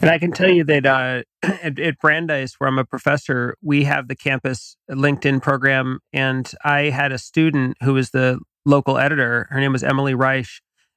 And 0.00 0.10
I 0.10 0.18
can 0.18 0.32
tell 0.32 0.50
you 0.50 0.64
that 0.64 0.86
uh, 0.86 1.22
at, 1.42 1.78
at, 1.78 1.98
Brandeis, 1.98 2.54
where 2.58 2.68
I'm 2.68 2.78
a 2.78 2.84
professor, 2.84 3.56
we 3.62 3.84
have 3.84 4.08
the 4.08 4.16
campus 4.16 4.76
LinkedIn 4.90 5.42
program. 5.42 6.00
And 6.12 6.50
I 6.64 6.90
had 6.90 7.12
a 7.12 7.18
student 7.18 7.76
who 7.82 7.94
was 7.94 8.10
the 8.10 8.40
local 8.64 8.98
editor. 8.98 9.48
Her 9.50 9.60
name 9.60 9.72
was 9.72 9.84
Emily 9.84 10.14
Reich. 10.14 10.46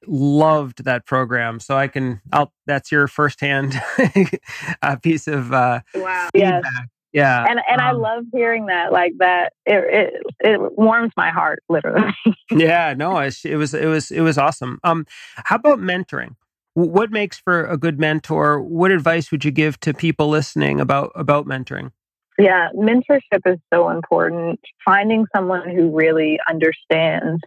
Loved 0.06 0.84
that 0.84 1.06
program. 1.06 1.58
So 1.58 1.76
I 1.76 1.88
can, 1.88 2.20
I'll, 2.32 2.52
that's 2.66 2.92
your 2.92 3.08
firsthand 3.08 3.80
uh, 4.82 4.96
piece 4.96 5.26
of 5.26 5.52
uh, 5.52 5.80
wow. 5.94 6.28
feedback. 6.32 6.62
Yes. 6.64 6.86
Yeah. 7.16 7.46
And 7.48 7.60
and 7.66 7.80
um, 7.80 7.86
I 7.86 7.92
love 7.92 8.24
hearing 8.30 8.66
that 8.66 8.92
like 8.92 9.12
that 9.20 9.54
it, 9.64 9.84
it 9.84 10.22
it 10.40 10.76
warms 10.76 11.12
my 11.16 11.30
heart 11.30 11.62
literally. 11.66 12.12
yeah, 12.50 12.92
no, 12.94 13.16
it, 13.16 13.34
it 13.42 13.56
was 13.56 13.72
it 13.72 13.86
was 13.86 14.10
it 14.10 14.20
was 14.20 14.36
awesome. 14.36 14.78
Um 14.84 15.06
how 15.36 15.56
about 15.56 15.78
mentoring? 15.78 16.34
What 16.76 17.10
makes 17.10 17.38
for 17.38 17.64
a 17.64 17.78
good 17.78 17.98
mentor? 17.98 18.60
What 18.60 18.90
advice 18.90 19.30
would 19.30 19.46
you 19.46 19.50
give 19.50 19.80
to 19.80 19.94
people 19.94 20.28
listening 20.28 20.78
about 20.78 21.10
about 21.14 21.46
mentoring? 21.46 21.92
Yeah, 22.38 22.68
mentorship 22.76 23.46
is 23.46 23.58
so 23.72 23.88
important. 23.88 24.60
Finding 24.84 25.24
someone 25.34 25.70
who 25.70 25.96
really 25.96 26.38
understands 26.46 27.40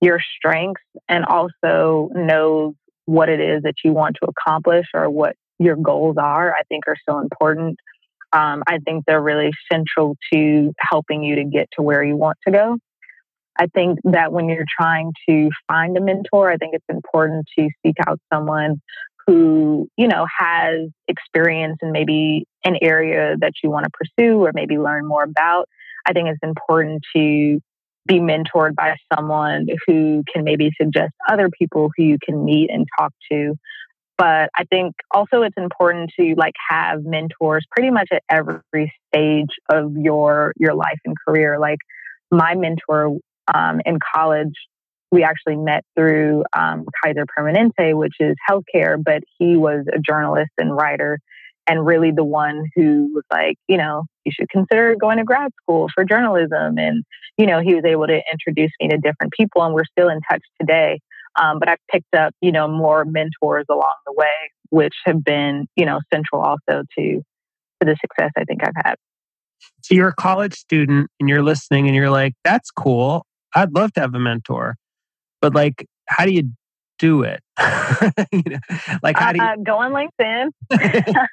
your 0.00 0.18
strengths 0.36 0.82
and 1.08 1.24
also 1.24 2.10
knows 2.12 2.74
what 3.04 3.28
it 3.28 3.38
is 3.38 3.62
that 3.62 3.74
you 3.84 3.92
want 3.92 4.16
to 4.20 4.28
accomplish 4.28 4.86
or 4.94 5.08
what 5.08 5.36
your 5.60 5.76
goals 5.76 6.16
are, 6.18 6.52
I 6.52 6.62
think 6.68 6.88
are 6.88 6.96
so 7.08 7.20
important. 7.20 7.78
Um, 8.32 8.64
I 8.66 8.78
think 8.78 9.04
they're 9.06 9.22
really 9.22 9.52
central 9.70 10.16
to 10.32 10.72
helping 10.80 11.22
you 11.22 11.36
to 11.36 11.44
get 11.44 11.68
to 11.76 11.82
where 11.82 12.02
you 12.02 12.16
want 12.16 12.38
to 12.48 12.52
go. 12.52 12.78
I 13.58 13.66
think 13.66 13.98
that 14.04 14.32
when 14.32 14.48
you're 14.48 14.64
trying 14.78 15.12
to 15.28 15.50
find 15.68 15.96
a 15.96 16.00
mentor, 16.00 16.50
I 16.50 16.56
think 16.56 16.74
it's 16.74 16.84
important 16.88 17.46
to 17.58 17.68
seek 17.84 17.96
out 18.06 18.18
someone 18.32 18.80
who, 19.26 19.88
you 19.96 20.08
know, 20.08 20.26
has 20.38 20.88
experience 21.06 21.78
in 21.82 21.92
maybe 21.92 22.44
an 22.64 22.76
area 22.80 23.36
that 23.40 23.52
you 23.62 23.70
want 23.70 23.84
to 23.84 23.90
pursue 23.90 24.38
or 24.38 24.52
maybe 24.54 24.78
learn 24.78 25.06
more 25.06 25.22
about. 25.22 25.68
I 26.06 26.12
think 26.12 26.28
it's 26.28 26.40
important 26.42 27.02
to 27.14 27.60
be 28.06 28.18
mentored 28.18 28.74
by 28.74 28.96
someone 29.14 29.66
who 29.86 30.24
can 30.32 30.44
maybe 30.44 30.70
suggest 30.80 31.12
other 31.30 31.48
people 31.56 31.90
who 31.96 32.02
you 32.02 32.18
can 32.22 32.44
meet 32.44 32.70
and 32.70 32.86
talk 32.98 33.12
to. 33.30 33.54
But 34.18 34.50
I 34.56 34.64
think 34.64 34.94
also 35.10 35.42
it's 35.42 35.56
important 35.56 36.10
to 36.18 36.34
like 36.36 36.54
have 36.68 37.04
mentors 37.04 37.64
pretty 37.70 37.90
much 37.90 38.08
at 38.12 38.22
every 38.28 38.92
stage 39.08 39.50
of 39.70 39.96
your 39.96 40.52
your 40.56 40.74
life 40.74 40.98
and 41.04 41.14
career. 41.26 41.58
Like 41.58 41.78
my 42.30 42.54
mentor 42.54 43.18
um, 43.52 43.80
in 43.84 43.98
college, 44.14 44.54
we 45.10 45.22
actually 45.22 45.56
met 45.56 45.84
through 45.94 46.44
um, 46.56 46.86
Kaiser 47.04 47.26
Permanente, 47.26 47.94
which 47.94 48.14
is 48.18 48.34
healthcare, 48.48 49.02
but 49.02 49.22
he 49.38 49.56
was 49.56 49.84
a 49.92 49.98
journalist 49.98 50.50
and 50.58 50.74
writer 50.74 51.18
and 51.66 51.86
really 51.86 52.10
the 52.10 52.24
one 52.24 52.64
who 52.74 53.10
was 53.14 53.24
like, 53.30 53.56
you 53.68 53.76
know, 53.76 54.04
you 54.24 54.32
should 54.34 54.48
consider 54.48 54.96
going 54.96 55.18
to 55.18 55.24
grad 55.24 55.50
school 55.62 55.88
for 55.94 56.04
journalism. 56.04 56.78
And, 56.78 57.04
you 57.36 57.46
know, 57.46 57.60
he 57.60 57.74
was 57.74 57.84
able 57.84 58.06
to 58.06 58.20
introduce 58.32 58.70
me 58.80 58.88
to 58.88 58.98
different 58.98 59.32
people 59.32 59.62
and 59.62 59.74
we're 59.74 59.84
still 59.84 60.08
in 60.08 60.20
touch 60.28 60.42
today. 60.60 61.00
Um, 61.40 61.58
but 61.58 61.68
I've 61.68 61.78
picked 61.90 62.14
up, 62.14 62.34
you 62.40 62.52
know, 62.52 62.68
more 62.68 63.04
mentors 63.04 63.66
along 63.70 63.94
the 64.06 64.12
way, 64.14 64.50
which 64.70 64.94
have 65.04 65.22
been, 65.24 65.66
you 65.76 65.86
know, 65.86 66.00
central 66.12 66.42
also 66.42 66.82
to, 66.98 67.14
to 67.16 67.22
the 67.80 67.96
success 68.00 68.30
I 68.36 68.44
think 68.44 68.64
I've 68.64 68.74
had. 68.84 68.96
So 69.82 69.94
you're 69.94 70.08
a 70.08 70.14
college 70.14 70.54
student 70.54 71.08
and 71.20 71.28
you're 71.28 71.42
listening 71.42 71.86
and 71.86 71.94
you're 71.94 72.10
like, 72.10 72.34
that's 72.44 72.70
cool. 72.70 73.24
I'd 73.54 73.72
love 73.72 73.92
to 73.94 74.00
have 74.00 74.14
a 74.14 74.18
mentor. 74.18 74.76
But 75.40 75.54
like, 75.54 75.86
how 76.06 76.24
do 76.24 76.32
you 76.32 76.50
do 76.98 77.22
it? 77.22 77.40
you 78.32 78.42
know, 78.46 78.58
like, 79.02 79.18
how 79.18 79.32
do 79.32 79.38
you 79.38 79.44
uh, 79.44 79.56
go 79.56 79.78
on 79.78 79.92
LinkedIn? 79.92 80.50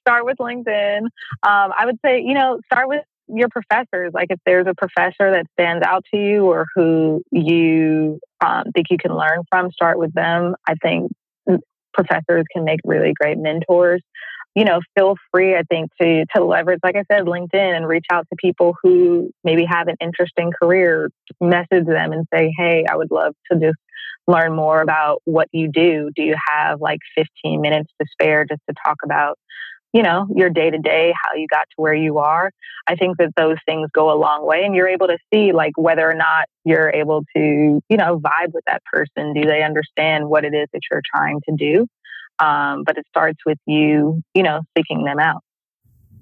start 0.00 0.24
with 0.24 0.38
LinkedIn. 0.38 1.02
Um, 1.02 1.10
I 1.42 1.84
would 1.84 1.98
say, 2.04 2.22
you 2.22 2.34
know, 2.34 2.60
start 2.66 2.88
with 2.88 3.02
your 3.28 3.48
professors. 3.48 4.12
Like, 4.14 4.28
if 4.30 4.38
there's 4.46 4.66
a 4.66 4.74
professor 4.74 5.32
that 5.32 5.46
stands 5.52 5.84
out 5.86 6.04
to 6.12 6.18
you 6.18 6.46
or 6.46 6.66
who 6.74 7.22
you 7.30 8.20
um, 8.44 8.64
think 8.72 8.86
you 8.90 8.98
can 8.98 9.14
learn 9.14 9.42
from, 9.50 9.70
start 9.72 9.98
with 9.98 10.12
them. 10.14 10.54
I 10.66 10.74
think 10.74 11.12
professors 11.92 12.44
can 12.52 12.64
make 12.64 12.80
really 12.84 13.12
great 13.18 13.38
mentors 13.38 14.02
you 14.56 14.64
know, 14.64 14.80
feel 14.98 15.16
free, 15.30 15.54
I 15.54 15.62
think, 15.68 15.90
to 16.00 16.24
to 16.34 16.42
leverage, 16.42 16.80
like 16.82 16.96
I 16.96 17.04
said, 17.12 17.26
LinkedIn 17.26 17.76
and 17.76 17.86
reach 17.86 18.06
out 18.10 18.26
to 18.30 18.36
people 18.40 18.74
who 18.82 19.30
maybe 19.44 19.66
have 19.68 19.86
an 19.86 19.96
interesting 20.00 20.50
career, 20.60 21.10
message 21.42 21.84
them 21.86 22.12
and 22.12 22.26
say, 22.32 22.50
hey, 22.56 22.86
I 22.90 22.96
would 22.96 23.10
love 23.10 23.34
to 23.52 23.58
just 23.58 23.76
learn 24.26 24.56
more 24.56 24.80
about 24.80 25.20
what 25.26 25.48
you 25.52 25.70
do. 25.70 26.10
Do 26.16 26.22
you 26.22 26.34
have 26.48 26.80
like 26.80 27.00
15 27.16 27.60
minutes 27.60 27.92
to 28.00 28.06
spare 28.10 28.46
just 28.46 28.62
to 28.68 28.74
talk 28.82 28.96
about, 29.04 29.38
you 29.92 30.02
know, 30.02 30.26
your 30.34 30.48
day 30.48 30.70
to 30.70 30.78
day, 30.78 31.12
how 31.22 31.36
you 31.36 31.46
got 31.48 31.68
to 31.68 31.76
where 31.76 31.94
you 31.94 32.18
are? 32.18 32.50
I 32.86 32.96
think 32.96 33.18
that 33.18 33.34
those 33.36 33.58
things 33.66 33.90
go 33.92 34.10
a 34.10 34.16
long 34.18 34.46
way 34.46 34.64
and 34.64 34.74
you're 34.74 34.88
able 34.88 35.08
to 35.08 35.18
see 35.32 35.52
like 35.52 35.72
whether 35.76 36.10
or 36.10 36.14
not 36.14 36.46
you're 36.64 36.90
able 36.90 37.24
to, 37.36 37.80
you 37.90 37.96
know, 37.98 38.18
vibe 38.18 38.54
with 38.54 38.64
that 38.66 38.82
person. 38.90 39.34
Do 39.34 39.42
they 39.42 39.62
understand 39.62 40.30
what 40.30 40.46
it 40.46 40.54
is 40.54 40.66
that 40.72 40.80
you're 40.90 41.02
trying 41.14 41.40
to 41.46 41.54
do? 41.54 41.86
Um, 42.38 42.84
but 42.84 42.98
it 42.98 43.06
starts 43.08 43.38
with 43.46 43.58
you, 43.66 44.22
you 44.34 44.42
know, 44.42 44.62
seeking 44.76 45.04
them 45.04 45.18
out. 45.18 45.42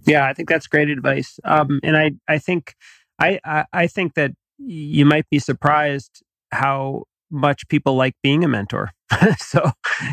Yeah, 0.07 0.27
I 0.27 0.35
think 0.35 0.48
that's 0.48 0.66
great 0.66 0.88
advice. 0.88 1.38
Um, 1.44 1.81
and 1.83 1.96
I, 1.96 2.12
I 2.29 2.38
think, 2.38 2.74
I, 3.18 3.40
I, 3.44 3.64
I 3.72 3.87
think 3.87 4.14
that 4.14 4.33
you 4.59 5.05
might 5.05 5.29
be 5.31 5.38
surprised 5.38 6.22
how 6.53 7.05
much 7.31 7.66
people 7.68 7.96
like 7.96 8.14
being 8.22 8.44
a 8.44 8.48
mentor. 8.48 8.90
so, 9.38 9.70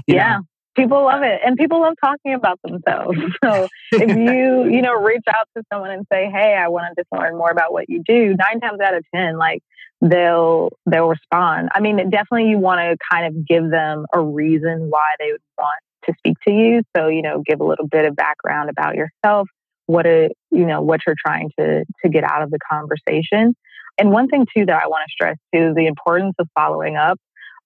yeah. 0.08 0.38
Know. 0.38 0.42
People 0.74 1.04
love 1.04 1.22
it 1.22 1.42
and 1.46 1.58
people 1.58 1.82
love 1.82 1.96
talking 2.02 2.34
about 2.34 2.58
themselves. 2.64 3.18
So 3.44 3.68
if 3.92 4.10
you, 4.18 4.74
you 4.74 4.82
know, 4.82 4.94
reach 4.94 5.24
out 5.28 5.48
to 5.58 5.64
someone 5.72 5.92
and 5.92 6.06
say, 6.12 6.30
Hey, 6.32 6.56
I 6.58 6.70
want 6.70 6.86
to 6.96 7.02
just 7.02 7.12
learn 7.12 7.38
more 7.38 7.52
about 7.52 7.74
what 7.74 7.90
you 7.90 8.02
do, 8.06 8.36
nine 8.38 8.62
times 8.62 8.80
out 8.80 8.96
of 8.96 9.04
10, 9.14 9.38
like 9.38 9.62
they'll, 10.00 10.70
they'll 10.86 11.10
respond. 11.10 11.70
I 11.76 11.82
mean, 11.82 11.98
definitely 12.10 12.50
you 12.50 12.58
want 12.58 12.80
to 12.80 12.98
kind 13.12 13.28
of 13.28 13.46
give 13.46 13.70
them 13.70 14.06
a 14.14 14.22
reason 14.22 14.90
why 14.90 15.04
they 15.20 15.34
would 15.34 15.42
want 15.58 15.82
to 16.06 16.14
speak 16.18 16.38
to 16.48 16.54
you. 16.54 16.82
So, 16.96 17.08
you 17.08 17.22
know, 17.22 17.42
give 17.46 17.60
a 17.60 17.66
little 17.66 17.88
bit 17.88 18.06
of 18.06 18.16
background 18.16 18.70
about 18.70 18.96
yourself, 18.96 19.48
what 19.86 20.06
it, 20.06 20.34
you 20.52 20.66
know, 20.66 20.82
what 20.82 21.02
you're 21.06 21.16
trying 21.24 21.50
to 21.60 21.86
to 22.04 22.10
get 22.10 22.24
out 22.24 22.42
of 22.42 22.52
the 22.52 22.60
conversation. 22.70 23.56
And 23.98 24.12
one 24.12 24.28
thing 24.28 24.46
too 24.56 24.66
that 24.66 24.82
I 24.82 24.88
want 24.88 25.04
to 25.08 25.12
stress 25.12 25.38
too 25.54 25.70
is 25.70 25.76
the 25.76 25.88
importance 25.88 26.36
of 26.40 26.48
following 26.56 26.96
up. 26.96 27.20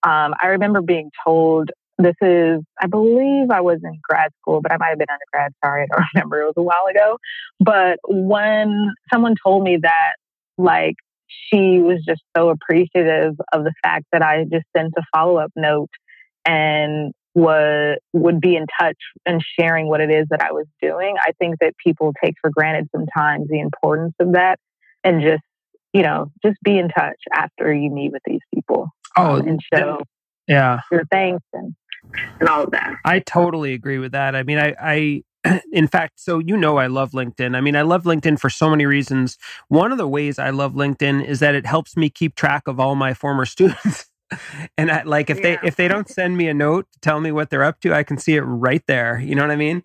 Um, 0.04 0.34
I 0.42 0.48
remember 0.48 0.82
being 0.82 1.10
told 1.26 1.72
this 1.98 2.16
is, 2.22 2.62
I 2.82 2.88
believe 2.88 3.50
I 3.52 3.62
was 3.62 3.80
in 3.84 4.00
grad 4.04 4.32
school, 4.42 4.62
but 4.62 4.72
I 4.72 4.78
might 4.78 4.90
have 4.90 4.98
been 4.98 5.08
undergrad. 5.10 5.54
Sorry, 5.64 5.84
I 5.84 5.86
don't 5.96 6.06
remember. 6.16 6.42
It 6.42 6.46
was 6.46 6.54
a 6.58 6.64
while 6.64 6.86
ago. 6.90 7.18
But 7.60 8.00
when 8.08 8.94
someone 9.12 9.36
told 9.42 9.64
me 9.64 9.80
that, 9.82 10.16
like, 10.58 10.96
she 11.28 11.80
was 11.80 12.04
just 12.08 12.22
so 12.36 12.50
appreciative 12.50 13.36
of 13.54 13.64
the 13.64 13.74
fact 13.84 14.06
that 14.12 14.22
I 14.22 14.44
just 14.44 14.66
sent 14.76 14.94
a 14.98 15.02
follow 15.14 15.38
up 15.38 15.52
note 15.56 15.90
and 16.46 17.14
would 17.36 18.00
would 18.14 18.40
be 18.40 18.56
in 18.56 18.66
touch 18.80 18.98
and 19.26 19.44
sharing 19.60 19.88
what 19.88 20.02
it 20.02 20.10
is 20.10 20.26
that 20.30 20.42
I 20.42 20.54
was 20.54 20.66
doing. 20.82 21.16
I 21.20 21.34
think 21.34 21.58
that 21.60 21.74
people 21.78 22.14
take 22.24 22.36
for 22.42 22.50
granted 22.50 22.90
sometimes 22.96 23.48
the 23.50 23.60
importance 23.60 24.16
of 24.20 24.32
that 24.34 24.58
and 25.04 25.22
just, 25.22 25.44
you 25.94 26.02
know, 26.02 26.32
just 26.44 26.58
be 26.64 26.78
in 26.80 26.88
touch 26.88 27.20
after 27.34 27.72
you 27.74 27.92
meet 27.92 28.14
with 28.14 28.24
these 28.26 28.40
people. 28.54 28.90
Oh, 29.18 29.36
um, 29.36 29.48
and 29.48 29.60
show 29.74 30.00
yeah. 30.48 30.82
your 30.92 31.04
thanks 31.12 31.44
and 31.54 31.76
and 32.40 32.50
all 32.50 32.64
of 32.64 32.72
that. 32.72 32.96
I 33.04 33.20
totally 33.20 33.74
agree 33.74 33.98
with 33.98 34.14
that. 34.14 34.36
I 34.36 34.44
mean, 34.44 34.58
I, 34.58 34.76
I 34.80 35.24
in 35.72 35.88
fact, 35.88 36.20
so 36.20 36.40
you 36.40 36.56
know, 36.56 36.78
I 36.78 36.88
love 36.88 37.12
LinkedIn. 37.12 37.56
I 37.56 37.62
mean, 37.62 37.76
I 37.76 37.82
love 37.82 38.04
LinkedIn 38.04 38.40
for 38.40 38.50
so 38.50 38.70
many 38.70 38.86
reasons. 38.86 39.38
One 39.68 39.92
of 39.92 39.98
the 39.98 40.08
ways 40.08 40.40
I 40.40 40.52
love 40.52 40.74
LinkedIn 40.74 41.26
is 41.26 41.40
that 41.40 41.56
it 41.56 41.66
helps 41.66 41.98
me 41.98 42.10
keep 42.10 42.36
track 42.36 42.68
of 42.68 42.80
all 42.80 42.96
my 42.96 43.14
former 43.14 43.46
students. 43.46 44.06
and 44.78 44.92
I, 44.92 45.04
like 45.04 45.30
if 45.30 45.38
yeah. 45.38 45.44
they 45.62 45.68
if 45.68 45.76
they 45.76 45.88
don't 45.88 46.10
send 46.10 46.38
me 46.38 46.48
a 46.48 46.54
note 46.54 46.88
to 46.94 47.00
tell 47.00 47.20
me 47.20 47.32
what 47.32 47.50
they're 47.50 47.64
up 47.64 47.80
to, 47.82 47.94
I 47.94 48.04
can 48.04 48.18
see 48.18 48.36
it 48.36 48.42
right 48.42 48.84
there. 48.88 49.20
You 49.20 49.36
know 49.36 49.44
what 49.44 49.52
I 49.52 49.56
mean? 49.56 49.84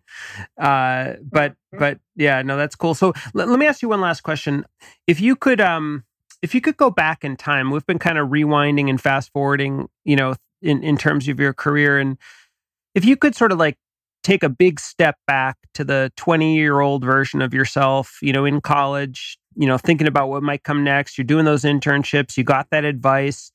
Uh, 0.58 1.14
but 1.22 1.52
mm-hmm. 1.52 1.78
but 1.78 1.98
yeah, 2.16 2.42
no, 2.42 2.56
that's 2.56 2.76
cool. 2.76 2.94
So 2.94 3.08
l- 3.08 3.46
let 3.46 3.58
me 3.58 3.66
ask 3.66 3.82
you 3.82 3.88
one 3.88 4.00
last 4.00 4.22
question. 4.22 4.64
If 5.06 5.20
you 5.20 5.36
could 5.36 5.60
um 5.60 6.04
if 6.42 6.54
you 6.54 6.60
could 6.60 6.76
go 6.76 6.90
back 6.90 7.24
in 7.24 7.36
time, 7.36 7.70
we've 7.70 7.86
been 7.86 7.98
kind 7.98 8.18
of 8.18 8.28
rewinding 8.28 8.88
and 8.88 9.00
fast 9.00 9.30
forwarding, 9.32 9.88
you 10.04 10.16
know, 10.16 10.34
in 10.62 10.82
in 10.82 10.96
terms 10.96 11.28
of 11.28 11.38
your 11.40 11.52
career, 11.52 11.98
and 11.98 12.18
if 12.94 13.04
you 13.04 13.16
could 13.16 13.34
sort 13.34 13.52
of 13.52 13.58
like 13.58 13.78
take 14.22 14.42
a 14.42 14.48
big 14.48 14.78
step 14.80 15.16
back 15.26 15.56
to 15.74 15.84
the 15.84 16.12
20 16.16 16.56
year 16.56 16.80
old 16.80 17.04
version 17.04 17.40
of 17.40 17.54
yourself, 17.54 18.18
you 18.20 18.32
know, 18.32 18.44
in 18.44 18.60
college, 18.60 19.38
you 19.56 19.66
know, 19.66 19.78
thinking 19.78 20.06
about 20.06 20.28
what 20.28 20.42
might 20.42 20.62
come 20.62 20.84
next. 20.84 21.16
You're 21.16 21.24
doing 21.24 21.44
those 21.44 21.62
internships, 21.62 22.36
you 22.36 22.44
got 22.44 22.68
that 22.70 22.84
advice. 22.84 23.52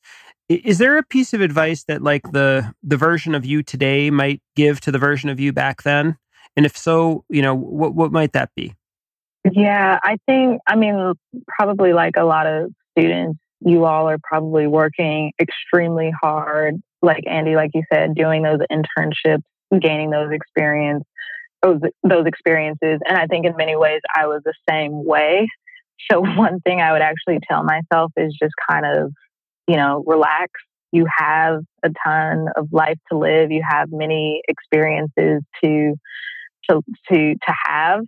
Is 0.48 0.78
there 0.78 0.98
a 0.98 1.04
piece 1.04 1.34
of 1.34 1.42
advice 1.42 1.84
that 1.86 2.04
like 2.04 2.32
the 2.32 2.74
the 2.84 2.98
version 2.98 3.34
of 3.34 3.46
you 3.46 3.64
today 3.64 4.12
might 4.12 4.42
give 4.56 4.80
to 4.82 4.92
the 4.92 5.00
version 5.00 5.30
of 5.30 5.40
you 5.40 5.52
back 5.52 5.84
then? 5.84 6.18
And 6.56 6.66
if 6.66 6.78
so, 6.78 7.24
you 7.30 7.42
know, 7.42 7.56
what 7.56 7.96
what 7.96 8.12
might 8.12 8.34
that 8.34 8.52
be? 8.56 8.76
Yeah, 9.52 10.00
I 10.04 10.18
think 10.28 10.62
I 10.68 10.76
mean 10.76 11.14
probably 11.48 11.94
like 11.94 12.14
a 12.18 12.24
lot 12.24 12.46
of 12.46 12.72
students, 12.98 13.40
you 13.62 13.86
all 13.86 14.08
are 14.08 14.20
probably 14.24 14.68
working 14.68 15.32
extremely 15.40 16.12
hard. 16.22 16.76
Like 17.02 17.24
Andy, 17.28 17.56
like 17.56 17.72
you 17.74 17.84
said, 17.92 18.16
doing 18.16 18.44
those 18.44 18.60
internships, 18.72 19.44
gaining 19.80 20.12
those 20.12 20.32
experience, 20.32 21.04
those 21.64 21.82
those 22.04 22.28
experiences. 22.28 23.00
And 23.08 23.18
I 23.18 23.26
think 23.26 23.46
in 23.46 23.56
many 23.56 23.76
ways 23.76 24.02
I 24.16 24.28
was 24.28 24.42
the 24.46 24.54
same 24.70 25.04
way. 25.04 25.48
So 26.12 26.20
one 26.36 26.60
thing 26.62 26.82
I 26.82 26.92
would 26.92 27.02
actually 27.02 27.40
tell 27.50 27.64
myself 27.64 28.12
is 28.16 28.38
just 28.40 28.54
kind 28.70 28.86
of, 28.86 29.14
you 29.68 29.78
know, 29.78 30.04
relax. 30.06 30.52
You 30.92 31.06
have 31.18 31.62
a 31.84 31.90
ton 32.06 32.48
of 32.56 32.70
life 32.72 32.98
to 33.12 33.18
live. 33.18 33.52
You 33.52 33.64
have 33.68 33.90
many 33.92 34.42
experiences 34.48 35.42
to 35.64 35.96
to 36.70 36.82
to 37.12 37.34
to 37.34 37.54
have. 37.68 38.02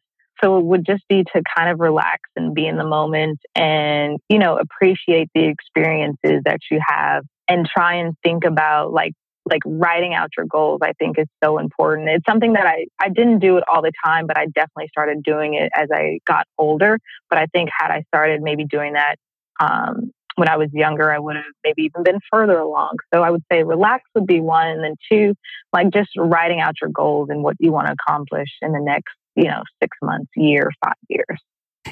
So 0.44 0.60
it 0.60 0.66
would 0.66 0.86
just 0.86 1.04
be 1.10 1.24
to 1.24 1.42
kind 1.58 1.72
of 1.72 1.80
relax 1.80 2.22
and 2.36 2.54
be 2.54 2.68
in 2.68 2.78
the 2.78 2.86
moment 2.86 3.40
and, 3.56 4.20
you 4.30 4.38
know, 4.38 4.60
appreciate 4.60 5.30
the 5.34 5.46
experiences 5.46 6.44
that 6.46 6.60
you 6.70 6.80
have 6.88 7.24
and 7.48 7.66
try 7.66 7.96
and 7.96 8.16
think 8.24 8.44
about 8.46 8.94
like 8.94 9.14
like 9.50 9.62
writing 9.66 10.14
out 10.14 10.30
your 10.36 10.46
goals 10.46 10.80
i 10.84 10.92
think 11.00 11.18
is 11.18 11.28
so 11.42 11.58
important 11.58 12.10
it's 12.10 12.26
something 12.30 12.52
that 12.52 12.66
i 12.66 12.86
i 13.00 13.08
didn't 13.08 13.40
do 13.40 13.56
it 13.56 13.64
all 13.72 13.82
the 13.82 13.94
time 14.04 14.28
but 14.28 14.38
i 14.38 14.46
definitely 14.48 14.90
started 14.90 15.24
doing 15.24 15.54
it 15.54 15.72
as 15.74 15.88
i 15.90 16.20
got 16.26 16.46
older 16.58 17.00
but 17.30 17.40
i 17.40 17.46
think 17.46 17.70
had 17.80 17.90
i 17.90 18.04
started 18.10 18.42
maybe 18.42 18.66
doing 18.66 18.94
that 18.94 19.16
um, 19.60 20.12
when 20.38 20.50
i 20.50 20.56
was 20.56 20.70
younger 20.74 21.12
i 21.12 21.20
would 21.20 21.36
have 21.36 21.46
maybe 21.64 21.84
even 21.84 22.04
been 22.04 22.20
further 22.32 22.58
along 22.58 22.96
so 23.14 23.22
i 23.22 23.30
would 23.30 23.44
say 23.52 23.64
relax 23.64 24.04
would 24.16 24.26
be 24.26 24.40
one 24.40 24.68
and 24.68 24.84
then 24.84 24.96
two 25.12 25.34
like 25.74 25.90
just 25.92 26.10
writing 26.18 26.60
out 26.60 26.76
your 26.82 26.90
goals 26.90 27.30
and 27.30 27.44
what 27.44 27.56
you 27.60 27.72
want 27.72 27.88
to 27.88 27.94
accomplish 27.94 28.50
in 28.62 28.72
the 28.72 28.80
next 28.80 29.14
you 29.36 29.46
know 29.46 29.62
six 29.82 29.98
months 30.02 30.30
year 30.36 30.70
five 30.84 30.94
years 31.10 31.40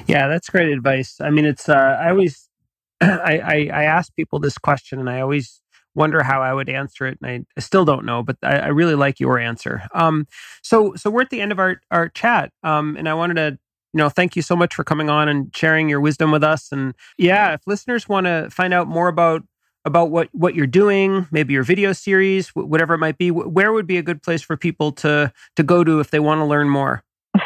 yeah 0.06 0.28
that's 0.28 0.48
great 0.48 0.70
advice 0.70 1.16
i 1.20 1.30
mean 1.30 1.44
it's 1.44 1.68
uh, 1.68 1.98
i 2.00 2.10
always 2.10 2.48
I, 3.00 3.38
I 3.38 3.70
i 3.72 3.84
ask 3.84 4.14
people 4.16 4.38
this 4.38 4.58
question 4.58 4.98
and 4.98 5.10
i 5.10 5.20
always 5.20 5.60
wonder 5.96 6.22
how 6.22 6.42
I 6.42 6.52
would 6.52 6.68
answer 6.68 7.06
it, 7.06 7.18
and 7.22 7.30
I, 7.30 7.44
I 7.56 7.60
still 7.60 7.84
don't 7.84 8.04
know. 8.04 8.22
But 8.22 8.36
I, 8.42 8.58
I, 8.58 8.66
really 8.68 8.94
like 8.94 9.18
your 9.18 9.38
answer. 9.38 9.82
Um, 9.94 10.26
so 10.62 10.94
so 10.94 11.10
we're 11.10 11.22
at 11.22 11.30
the 11.30 11.40
end 11.40 11.50
of 11.50 11.58
our 11.58 11.80
our 11.90 12.08
chat, 12.10 12.52
um, 12.62 12.96
and 12.96 13.08
I 13.08 13.14
wanted 13.14 13.34
to 13.34 13.58
you 13.92 13.98
know 13.98 14.08
thank 14.08 14.36
you 14.36 14.42
so 14.42 14.56
much 14.56 14.74
for 14.74 14.84
coming 14.84 15.08
on 15.10 15.28
and 15.28 15.54
sharing 15.54 15.88
your 15.88 16.00
wisdom 16.00 16.30
with 16.30 16.44
us. 16.44 16.70
And 16.72 16.94
yeah, 17.18 17.54
if 17.54 17.60
listeners 17.66 18.08
want 18.08 18.26
to 18.26 18.48
find 18.50 18.74
out 18.74 18.88
more 18.88 19.08
about 19.08 19.42
about 19.84 20.10
what 20.10 20.28
what 20.32 20.54
you're 20.54 20.66
doing, 20.66 21.28
maybe 21.30 21.54
your 21.54 21.62
video 21.62 21.92
series, 21.92 22.48
whatever 22.48 22.94
it 22.94 22.98
might 22.98 23.18
be, 23.18 23.30
where 23.30 23.72
would 23.72 23.86
be 23.86 23.98
a 23.98 24.02
good 24.02 24.22
place 24.22 24.42
for 24.42 24.56
people 24.56 24.92
to 24.92 25.32
to 25.56 25.62
go 25.62 25.84
to 25.84 26.00
if 26.00 26.10
they 26.10 26.20
want 26.20 26.40
to 26.40 26.44
learn 26.44 26.68
more? 26.68 27.02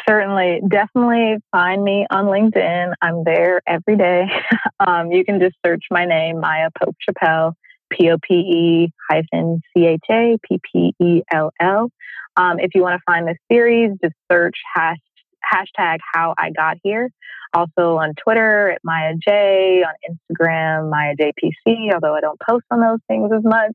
Certainly, 0.07 0.61
definitely 0.69 1.37
find 1.51 1.83
me 1.83 2.05
on 2.09 2.25
LinkedIn. 2.25 2.93
I'm 3.01 3.23
there 3.25 3.61
every 3.67 3.97
day. 3.97 4.25
um, 4.79 5.11
you 5.11 5.25
can 5.25 5.39
just 5.39 5.55
search 5.65 5.83
my 5.91 6.05
name, 6.05 6.39
Maya 6.39 6.69
Pope 6.81 6.95
Chappell. 7.01 7.55
P 7.91 8.09
O 8.09 8.17
P 8.17 8.33
E 8.33 8.93
hyphen 9.09 9.61
C 9.73 9.85
H 9.85 9.99
A 10.09 10.37
P 10.47 10.59
P 10.71 10.93
E 10.99 11.21
L 11.31 11.51
L. 11.59 11.91
Um, 12.37 12.59
if 12.59 12.73
you 12.73 12.81
want 12.81 12.97
to 12.97 13.03
find 13.05 13.27
the 13.27 13.35
series, 13.51 13.91
just 14.01 14.15
search 14.31 14.55
hash, 14.73 14.97
hashtag 15.43 15.99
how 16.13 16.33
I 16.37 16.51
got 16.51 16.77
here. 16.83 17.09
Also 17.53 17.97
on 17.97 18.13
Twitter 18.15 18.69
at 18.71 18.81
Maya 18.83 19.13
J, 19.15 19.83
on 19.83 19.93
Instagram, 20.09 20.89
Maya 20.89 21.15
JPC, 21.15 21.93
although 21.93 22.15
I 22.15 22.21
don't 22.21 22.39
post 22.39 22.65
on 22.71 22.79
those 22.79 22.99
things 23.07 23.29
as 23.35 23.43
much. 23.43 23.73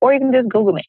Or 0.00 0.12
you 0.12 0.20
can 0.20 0.32
just 0.32 0.48
Google 0.48 0.74
me. 0.74 0.82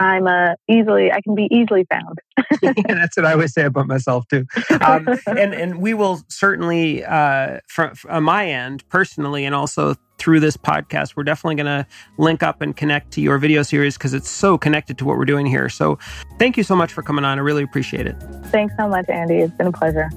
I'm 0.00 0.26
uh, 0.26 0.54
easily, 0.66 1.12
I 1.12 1.20
can 1.20 1.34
be 1.34 1.46
easily 1.50 1.86
found. 1.90 2.18
yeah, 2.62 2.72
that's 2.88 3.16
what 3.18 3.26
I 3.26 3.32
always 3.32 3.52
say 3.52 3.66
about 3.66 3.86
myself 3.86 4.26
too. 4.28 4.46
Um, 4.80 5.06
and 5.26 5.52
and 5.54 5.80
we 5.80 5.92
will 5.92 6.20
certainly, 6.28 7.04
uh, 7.04 7.58
from, 7.68 7.94
from 7.94 8.24
my 8.24 8.46
end 8.46 8.88
personally, 8.88 9.44
and 9.44 9.54
also 9.54 9.94
through 10.16 10.40
this 10.40 10.56
podcast, 10.56 11.16
we're 11.16 11.24
definitely 11.24 11.56
going 11.56 11.66
to 11.66 11.86
link 12.16 12.42
up 12.42 12.62
and 12.62 12.76
connect 12.76 13.10
to 13.12 13.20
your 13.20 13.36
video 13.36 13.62
series 13.62 13.98
because 13.98 14.14
it's 14.14 14.28
so 14.28 14.56
connected 14.56 14.96
to 14.98 15.04
what 15.04 15.18
we're 15.18 15.24
doing 15.26 15.44
here. 15.44 15.68
So, 15.68 15.98
thank 16.38 16.56
you 16.56 16.62
so 16.62 16.74
much 16.74 16.92
for 16.94 17.02
coming 17.02 17.24
on. 17.26 17.38
I 17.38 17.42
really 17.42 17.62
appreciate 17.62 18.06
it. 18.06 18.16
Thanks 18.46 18.74
so 18.78 18.88
much, 18.88 19.08
Andy. 19.10 19.36
It's 19.36 19.54
been 19.54 19.66
a 19.66 19.72
pleasure. 19.72 20.10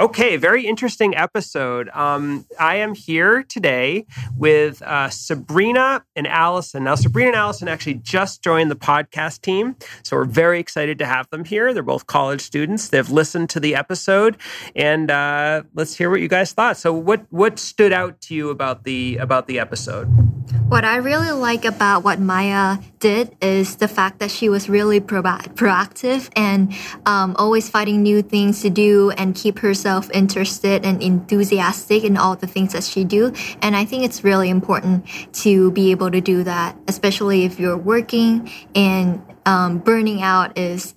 Okay, 0.00 0.38
very 0.38 0.66
interesting 0.66 1.14
episode. 1.14 1.90
Um, 1.90 2.46
I 2.58 2.76
am 2.76 2.94
here 2.94 3.42
today 3.42 4.06
with 4.34 4.80
uh, 4.80 5.10
Sabrina 5.10 6.06
and 6.16 6.26
Allison. 6.26 6.84
Now, 6.84 6.94
Sabrina 6.94 7.28
and 7.28 7.36
Allison 7.36 7.68
actually 7.68 7.96
just 7.96 8.42
joined 8.42 8.70
the 8.70 8.76
podcast 8.76 9.42
team, 9.42 9.76
so 10.02 10.16
we're 10.16 10.24
very 10.24 10.58
excited 10.58 10.98
to 11.00 11.04
have 11.04 11.28
them 11.28 11.44
here. 11.44 11.74
They're 11.74 11.82
both 11.82 12.06
college 12.06 12.40
students. 12.40 12.88
They've 12.88 13.10
listened 13.10 13.50
to 13.50 13.60
the 13.60 13.74
episode, 13.74 14.38
and 14.74 15.10
uh, 15.10 15.64
let's 15.74 15.94
hear 15.94 16.08
what 16.08 16.22
you 16.22 16.28
guys 16.28 16.54
thought. 16.54 16.78
So, 16.78 16.94
what 16.94 17.26
what 17.28 17.58
stood 17.58 17.92
out 17.92 18.22
to 18.22 18.34
you 18.34 18.48
about 18.48 18.84
the 18.84 19.18
about 19.18 19.48
the 19.48 19.58
episode? 19.58 20.29
What 20.68 20.84
I 20.84 20.96
really 20.96 21.30
like 21.30 21.64
about 21.64 22.04
what 22.04 22.20
Maya 22.20 22.78
did 22.98 23.36
is 23.40 23.76
the 23.76 23.88
fact 23.88 24.18
that 24.18 24.30
she 24.30 24.48
was 24.48 24.68
really 24.68 25.00
pro- 25.00 25.22
proactive 25.22 26.28
and 26.36 26.72
um, 27.06 27.36
always 27.38 27.68
finding 27.68 28.02
new 28.02 28.22
things 28.22 28.62
to 28.62 28.70
do 28.70 29.10
and 29.12 29.34
keep 29.34 29.60
herself 29.60 30.10
interested 30.12 30.84
and 30.84 31.02
enthusiastic 31.02 32.04
in 32.04 32.16
all 32.16 32.36
the 32.36 32.46
things 32.46 32.72
that 32.72 32.84
she 32.84 33.04
do. 33.04 33.32
And 33.62 33.76
I 33.76 33.84
think 33.84 34.04
it's 34.04 34.24
really 34.24 34.50
important 34.50 35.06
to 35.34 35.70
be 35.72 35.90
able 35.90 36.10
to 36.10 36.20
do 36.20 36.42
that, 36.44 36.76
especially 36.88 37.44
if 37.44 37.60
you're 37.60 37.78
working 37.78 38.50
and 38.74 39.22
um, 39.46 39.78
burning 39.78 40.22
out 40.22 40.58
is 40.58 40.94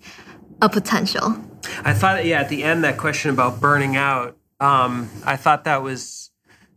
a 0.61 0.69
potential. 0.69 1.37
I 1.83 1.93
thought, 1.93 2.25
yeah, 2.25 2.41
at 2.41 2.49
the 2.49 2.63
end, 2.63 2.83
that 2.83 2.97
question 2.97 3.31
about 3.31 3.61
burning 3.61 3.95
out, 3.95 4.37
um, 4.59 5.09
I 5.25 5.35
thought 5.35 5.63
that 5.65 5.81
was 5.81 6.22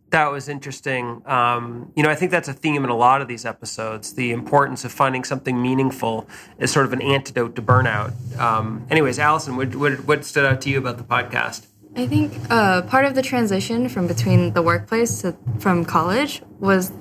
that 0.09 0.31
was 0.31 0.47
interesting. 0.47 1.21
Um, 1.25 1.91
you 1.95 2.03
know, 2.03 2.09
I 2.09 2.15
think 2.15 2.31
that's 2.31 2.47
a 2.47 2.53
theme 2.53 2.83
in 2.83 2.89
a 2.89 2.95
lot 2.95 3.21
of 3.21 3.27
these 3.27 3.45
episodes. 3.45 4.13
The 4.13 4.31
importance 4.31 4.85
of 4.85 4.91
finding 4.91 5.23
something 5.23 5.61
meaningful 5.61 6.27
is 6.59 6.71
sort 6.71 6.85
of 6.85 6.93
an 6.93 7.01
antidote 7.01 7.55
to 7.55 7.61
burnout. 7.61 8.13
Um, 8.39 8.85
anyways, 8.89 9.19
Allison, 9.19 9.57
what, 9.57 9.75
what, 9.75 10.05
what 10.05 10.25
stood 10.25 10.45
out 10.45 10.61
to 10.61 10.69
you 10.69 10.77
about 10.77 10.97
the 10.97 11.03
podcast? 11.03 11.67
I 11.95 12.05
think 12.05 12.33
uh, 12.49 12.83
part 12.83 13.05
of 13.05 13.15
the 13.15 13.21
transition 13.21 13.89
from 13.89 14.07
between 14.07 14.53
the 14.53 14.61
workplace 14.61 15.21
to 15.23 15.35
from 15.59 15.83
college 15.83 16.43
was 16.59 16.91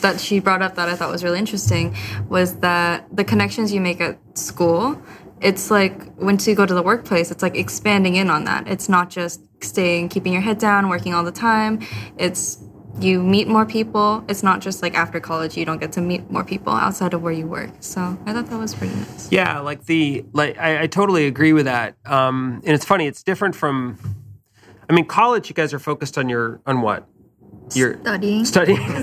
that 0.00 0.20
she 0.20 0.40
brought 0.40 0.60
up 0.60 0.74
that 0.74 0.88
I 0.88 0.96
thought 0.96 1.10
was 1.10 1.22
really 1.22 1.38
interesting 1.38 1.94
was 2.28 2.56
that 2.56 3.04
the 3.14 3.22
connections 3.22 3.72
you 3.72 3.80
make 3.80 4.00
at 4.00 4.18
school, 4.36 5.00
it's 5.40 5.70
like 5.70 6.18
once 6.20 6.48
you 6.48 6.54
go 6.54 6.66
to 6.66 6.74
the 6.74 6.82
workplace, 6.82 7.30
it's 7.30 7.42
like 7.42 7.56
expanding 7.56 8.16
in 8.16 8.28
on 8.28 8.44
that. 8.44 8.66
It's 8.66 8.88
not 8.88 9.08
just 9.08 9.40
staying, 9.64 10.08
keeping 10.08 10.32
your 10.32 10.42
head 10.42 10.58
down, 10.58 10.88
working 10.88 11.14
all 11.14 11.24
the 11.24 11.32
time. 11.32 11.80
It's 12.18 12.58
you 12.98 13.22
meet 13.22 13.48
more 13.48 13.64
people. 13.64 14.24
It's 14.28 14.42
not 14.42 14.60
just 14.60 14.82
like 14.82 14.94
after 14.94 15.20
college 15.20 15.56
you 15.56 15.64
don't 15.64 15.78
get 15.78 15.92
to 15.92 16.00
meet 16.00 16.30
more 16.30 16.44
people 16.44 16.72
outside 16.72 17.14
of 17.14 17.22
where 17.22 17.32
you 17.32 17.46
work. 17.46 17.70
So 17.80 18.18
I 18.26 18.32
thought 18.32 18.46
that 18.46 18.58
was 18.58 18.74
pretty 18.74 18.94
nice. 18.94 19.30
Yeah, 19.30 19.60
like 19.60 19.86
the 19.86 20.24
like 20.32 20.58
I, 20.58 20.82
I 20.82 20.86
totally 20.86 21.26
agree 21.26 21.52
with 21.52 21.66
that. 21.66 21.94
Um, 22.04 22.62
and 22.64 22.74
it's 22.74 22.84
funny. 22.84 23.06
It's 23.06 23.22
different 23.22 23.54
from 23.54 23.98
I 24.90 24.92
mean, 24.92 25.04
college, 25.04 25.48
you 25.48 25.54
guys 25.54 25.72
are 25.72 25.78
focused 25.78 26.18
on 26.18 26.28
your 26.28 26.60
on 26.66 26.80
what? 26.82 27.06
You're 27.74 27.98
studying, 28.00 28.44
studying, 28.44 29.02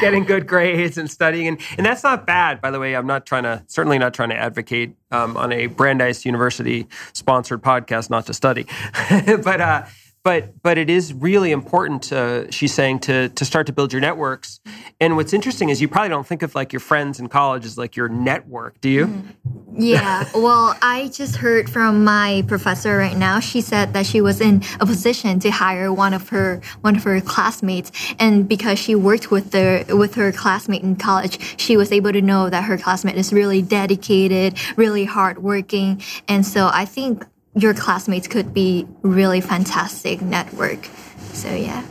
getting 0.00 0.24
good 0.24 0.46
grades 0.46 0.98
and 0.98 1.10
studying, 1.10 1.48
and 1.48 1.60
and 1.76 1.86
that's 1.86 2.02
not 2.02 2.26
bad. 2.26 2.60
By 2.60 2.70
the 2.70 2.78
way, 2.78 2.94
I'm 2.94 3.06
not 3.06 3.26
trying 3.26 3.42
to 3.44 3.62
certainly 3.66 3.98
not 3.98 4.14
trying 4.14 4.30
to 4.30 4.36
advocate 4.36 4.94
um, 5.10 5.36
on 5.36 5.52
a 5.52 5.66
Brandeis 5.66 6.24
University 6.24 6.86
sponsored 7.12 7.62
podcast 7.62 8.10
not 8.10 8.26
to 8.26 8.34
study, 8.34 8.66
but 9.44 9.60
uh, 9.60 9.84
but 10.24 10.62
but 10.62 10.78
it 10.78 10.88
is 10.88 11.12
really 11.12 11.50
important 11.50 12.02
to 12.02 12.46
she's 12.50 12.72
saying 12.72 13.00
to 13.00 13.28
to 13.30 13.44
start 13.44 13.66
to 13.66 13.72
build 13.72 13.92
your 13.92 14.00
networks. 14.00 14.60
And 15.00 15.16
what's 15.16 15.32
interesting 15.32 15.68
is 15.68 15.80
you 15.80 15.88
probably 15.88 16.10
don't 16.10 16.26
think 16.26 16.42
of 16.42 16.54
like 16.54 16.72
your 16.72 16.80
friends 16.80 17.18
in 17.18 17.28
college 17.28 17.64
as 17.64 17.76
like 17.76 17.96
your 17.96 18.08
network 18.08 18.80
do 18.80 18.88
you? 18.88 19.06
Mm-hmm. 19.06 19.32
Yeah, 19.74 20.28
well, 20.34 20.76
I 20.82 21.08
just 21.08 21.36
heard 21.36 21.68
from 21.68 22.04
my 22.04 22.44
professor 22.46 22.96
right 22.96 23.16
now. 23.16 23.40
She 23.40 23.60
said 23.60 23.94
that 23.94 24.06
she 24.06 24.20
was 24.20 24.40
in 24.40 24.62
a 24.80 24.86
position 24.86 25.40
to 25.40 25.50
hire 25.50 25.92
one 25.92 26.14
of 26.14 26.28
her 26.28 26.60
one 26.82 26.96
of 26.96 27.04
her 27.04 27.20
classmates, 27.20 27.90
and 28.18 28.48
because 28.48 28.78
she 28.78 28.94
worked 28.94 29.30
with 29.30 29.50
the 29.50 29.84
with 29.88 30.14
her 30.14 30.30
classmate 30.30 30.82
in 30.82 30.96
college, 30.96 31.58
she 31.58 31.76
was 31.76 31.90
able 31.90 32.12
to 32.12 32.22
know 32.22 32.50
that 32.50 32.64
her 32.64 32.78
classmate 32.78 33.16
is 33.16 33.32
really 33.32 33.62
dedicated, 33.62 34.58
really 34.76 35.04
hardworking, 35.04 36.02
and 36.28 36.46
so 36.46 36.68
I 36.72 36.84
think 36.84 37.24
your 37.54 37.74
classmates 37.74 38.28
could 38.28 38.54
be 38.54 38.86
really 39.02 39.40
fantastic 39.40 40.22
network. 40.22 40.84
So 41.32 41.54
yeah. 41.54 41.84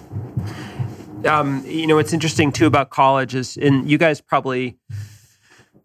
Um, 1.26 1.64
you 1.66 1.86
know, 1.86 1.96
what's 1.96 2.14
interesting 2.14 2.52
too 2.52 2.66
about 2.66 2.90
college 2.90 3.36
is, 3.36 3.58
and 3.58 3.90
you 3.90 3.98
guys 3.98 4.22
probably 4.22 4.78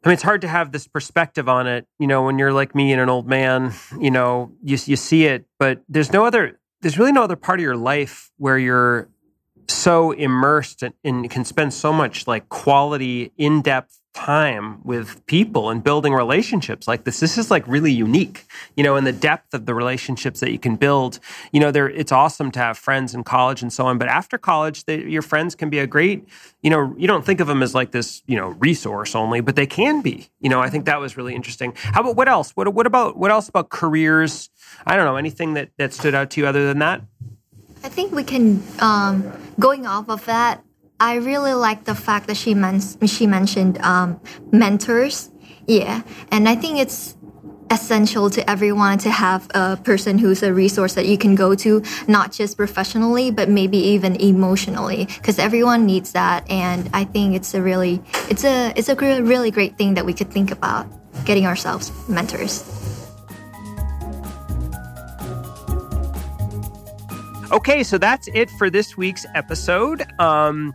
I 0.07 0.09
mean, 0.11 0.15
it's 0.15 0.23
hard 0.23 0.43
to 0.43 0.49
have 0.49 0.71
this 0.71 0.87
perspective 0.87 1.49
on 1.49 1.67
it. 1.67 1.85
You 1.99 2.07
know, 2.07 2.23
when 2.23 2.39
you're 2.39 2.53
like 2.53 2.77
me 2.77 2.93
and 2.93 3.01
an 3.01 3.09
old 3.09 3.27
man, 3.27 3.73
you 3.99 4.13
know, 4.13 4.53
you 4.63 4.79
you 4.87 4.95
see 4.95 5.25
it, 5.25 5.47
but 5.59 5.83
there's 5.89 6.13
no 6.13 6.25
other. 6.25 6.61
There's 6.81 6.97
really 6.97 7.11
no 7.11 7.25
other 7.25 7.35
part 7.35 7.59
of 7.59 7.65
your 7.65 7.77
life 7.77 8.31
where 8.37 8.57
you're 8.57 9.09
so 9.67 10.13
immersed 10.13 10.85
and, 10.85 10.95
and 11.03 11.29
can 11.29 11.45
spend 11.45 11.75
so 11.75 11.93
much 11.93 12.29
like 12.29 12.49
quality, 12.49 13.33
in 13.37 13.63
depth 13.63 13.99
time 14.17 14.81
with 14.83 15.25
people 15.27 15.69
and 15.69 15.85
building 15.85 16.15
relationships 16.15 16.89
like 16.89 17.05
this. 17.05 17.21
This 17.21 17.37
is 17.37 17.51
like 17.51 17.69
really 17.69 17.93
unique, 17.93 18.47
you 18.75 18.83
know, 18.83 18.97
in 18.97 19.05
the 19.05 19.13
depth 19.13 19.53
of 19.53 19.67
the 19.67 19.75
relationships 19.75 20.41
that 20.41 20.51
you 20.51 20.59
can 20.59 20.75
build. 20.77 21.21
You 21.53 21.61
know, 21.61 21.71
there 21.71 21.89
it's 21.89 22.11
awesome 22.11 22.51
to 22.53 22.59
have 22.59 22.79
friends 22.79 23.15
in 23.15 23.25
college 23.25 23.61
and 23.61 23.73
so 23.73 23.87
on, 23.87 23.99
but 23.99 24.09
after 24.09 24.39
college, 24.39 24.85
they, 24.87 25.03
your 25.03 25.23
friends 25.23 25.55
can 25.55 25.69
be 25.69 25.79
a 25.79 25.87
great, 25.87 26.27
you 26.63 26.71
know, 26.71 26.95
you 26.97 27.07
don't 27.07 27.27
think 27.27 27.41
of 27.41 27.47
them 27.47 27.63
as 27.63 27.75
like 27.75 27.91
this, 27.91 28.23
you 28.27 28.37
know, 28.37 28.49
resource 28.59 29.15
only, 29.15 29.41
but 29.41 29.55
they 29.55 29.67
can 29.67 30.01
be. 30.01 30.29
You 30.41 30.49
know, 30.49 30.61
I 30.61 30.71
think 30.71 30.87
that 30.87 30.99
was 30.99 31.17
really 31.17 31.35
interesting. 31.35 31.75
How 31.77 32.01
about 32.01 32.17
what 32.17 32.29
else? 32.29 32.53
What 32.53 32.73
what 32.73 32.87
about 32.87 33.19
what 33.19 33.31
else 33.31 33.49
about 33.49 33.69
careers? 33.69 34.49
I 34.87 34.97
don't 34.97 35.05
know 35.05 35.17
anything 35.17 35.55
that 35.55 35.71
that 35.77 35.93
stood 35.93 36.15
out 36.15 36.31
to 36.31 36.41
you 36.41 36.47
other 36.47 36.67
than 36.67 36.79
that. 36.79 37.03
I 37.85 37.91
think 37.91 38.13
we 38.13 38.25
can 38.25 38.63
um, 38.81 39.31
going 39.61 39.87
off 39.87 40.09
of 40.09 40.25
that. 40.25 40.65
I 40.99 41.17
really 41.17 41.53
like 41.53 41.85
the 41.85 41.95
fact 41.95 42.27
that 42.29 42.37
she 42.37 42.55
men- 42.55 42.81
she 43.07 43.27
mentioned 43.27 43.79
um, 43.83 44.21
mentors. 44.51 45.31
Yeah, 45.67 46.03
and 46.31 46.49
I 46.49 46.55
think 46.57 46.79
it's 46.79 47.17
essential 47.71 48.31
to 48.31 48.49
everyone 48.49 48.97
to 48.99 49.11
have 49.11 49.51
a 49.55 49.77
person 49.77 50.19
who's 50.19 50.43
a 50.43 50.55
resource 50.55 50.95
that 50.95 51.07
you 51.07 51.19
can 51.19 51.35
go 51.35 51.55
to, 51.57 51.83
not 52.07 52.33
just 52.33 52.57
professionally, 52.57 53.31
but 53.31 53.49
maybe 53.49 53.77
even 53.77 54.17
emotionally, 54.17 55.07
because 55.07 55.39
everyone 55.39 55.85
needs 55.85 56.13
that. 56.13 56.49
And 56.49 56.89
I 56.95 57.05
think 57.05 57.35
it's 57.35 57.53
a 57.55 57.61
really, 57.61 58.01
it's 58.31 58.45
a, 58.45 58.73
it's 58.77 58.89
a 58.89 58.95
really 58.95 59.51
great 59.51 59.77
thing 59.77 59.95
that 59.95 60.07
we 60.07 60.15
could 60.15 60.31
think 60.31 60.53
about 60.53 60.87
getting 61.25 61.45
ourselves 61.47 61.91
mentors. 62.09 62.63
Okay, 67.51 67.83
so 67.83 67.99
that's 67.99 68.29
it 68.35 68.51
for 68.51 68.71
this 68.71 68.97
week's 68.97 69.27
episode. 69.35 70.05
Um, 70.21 70.75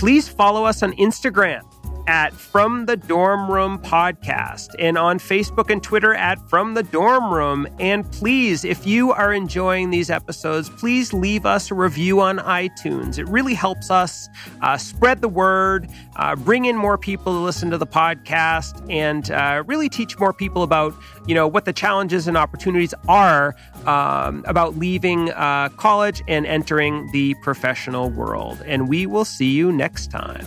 please 0.00 0.26
follow 0.26 0.64
us 0.64 0.82
on 0.82 0.92
Instagram 0.94 1.60
at 2.06 2.32
From 2.32 2.86
the 2.86 2.96
Dorm 2.96 3.50
Room 3.50 3.78
Podcast 3.78 4.74
and 4.78 4.98
on 4.98 5.18
Facebook 5.18 5.70
and 5.70 5.82
Twitter 5.82 6.14
at 6.14 6.38
From 6.48 6.74
the 6.74 6.82
Dorm 6.82 7.32
Room. 7.32 7.66
And 7.78 8.10
please, 8.12 8.64
if 8.64 8.86
you 8.86 9.12
are 9.12 9.32
enjoying 9.32 9.90
these 9.90 10.10
episodes, 10.10 10.68
please 10.70 11.12
leave 11.12 11.46
us 11.46 11.70
a 11.70 11.74
review 11.74 12.20
on 12.20 12.38
iTunes. 12.38 13.18
It 13.18 13.28
really 13.28 13.54
helps 13.54 13.90
us 13.90 14.28
uh, 14.62 14.76
spread 14.76 15.20
the 15.20 15.28
word, 15.28 15.88
uh, 16.16 16.36
bring 16.36 16.64
in 16.64 16.76
more 16.76 16.98
people 16.98 17.32
to 17.32 17.38
listen 17.38 17.70
to 17.70 17.78
the 17.78 17.86
podcast, 17.86 18.84
and 18.90 19.30
uh, 19.30 19.62
really 19.66 19.88
teach 19.88 20.18
more 20.18 20.32
people 20.32 20.62
about 20.62 20.94
you 21.26 21.34
know 21.34 21.46
what 21.46 21.64
the 21.64 21.72
challenges 21.72 22.26
and 22.26 22.36
opportunities 22.36 22.94
are 23.08 23.54
um, 23.86 24.44
about 24.46 24.76
leaving 24.76 25.30
uh, 25.32 25.68
college 25.76 26.22
and 26.28 26.46
entering 26.46 27.10
the 27.12 27.34
professional 27.42 28.10
world. 28.10 28.62
And 28.66 28.88
we 28.88 29.06
will 29.06 29.24
see 29.24 29.50
you 29.50 29.72
next 29.72 30.10
time. 30.10 30.46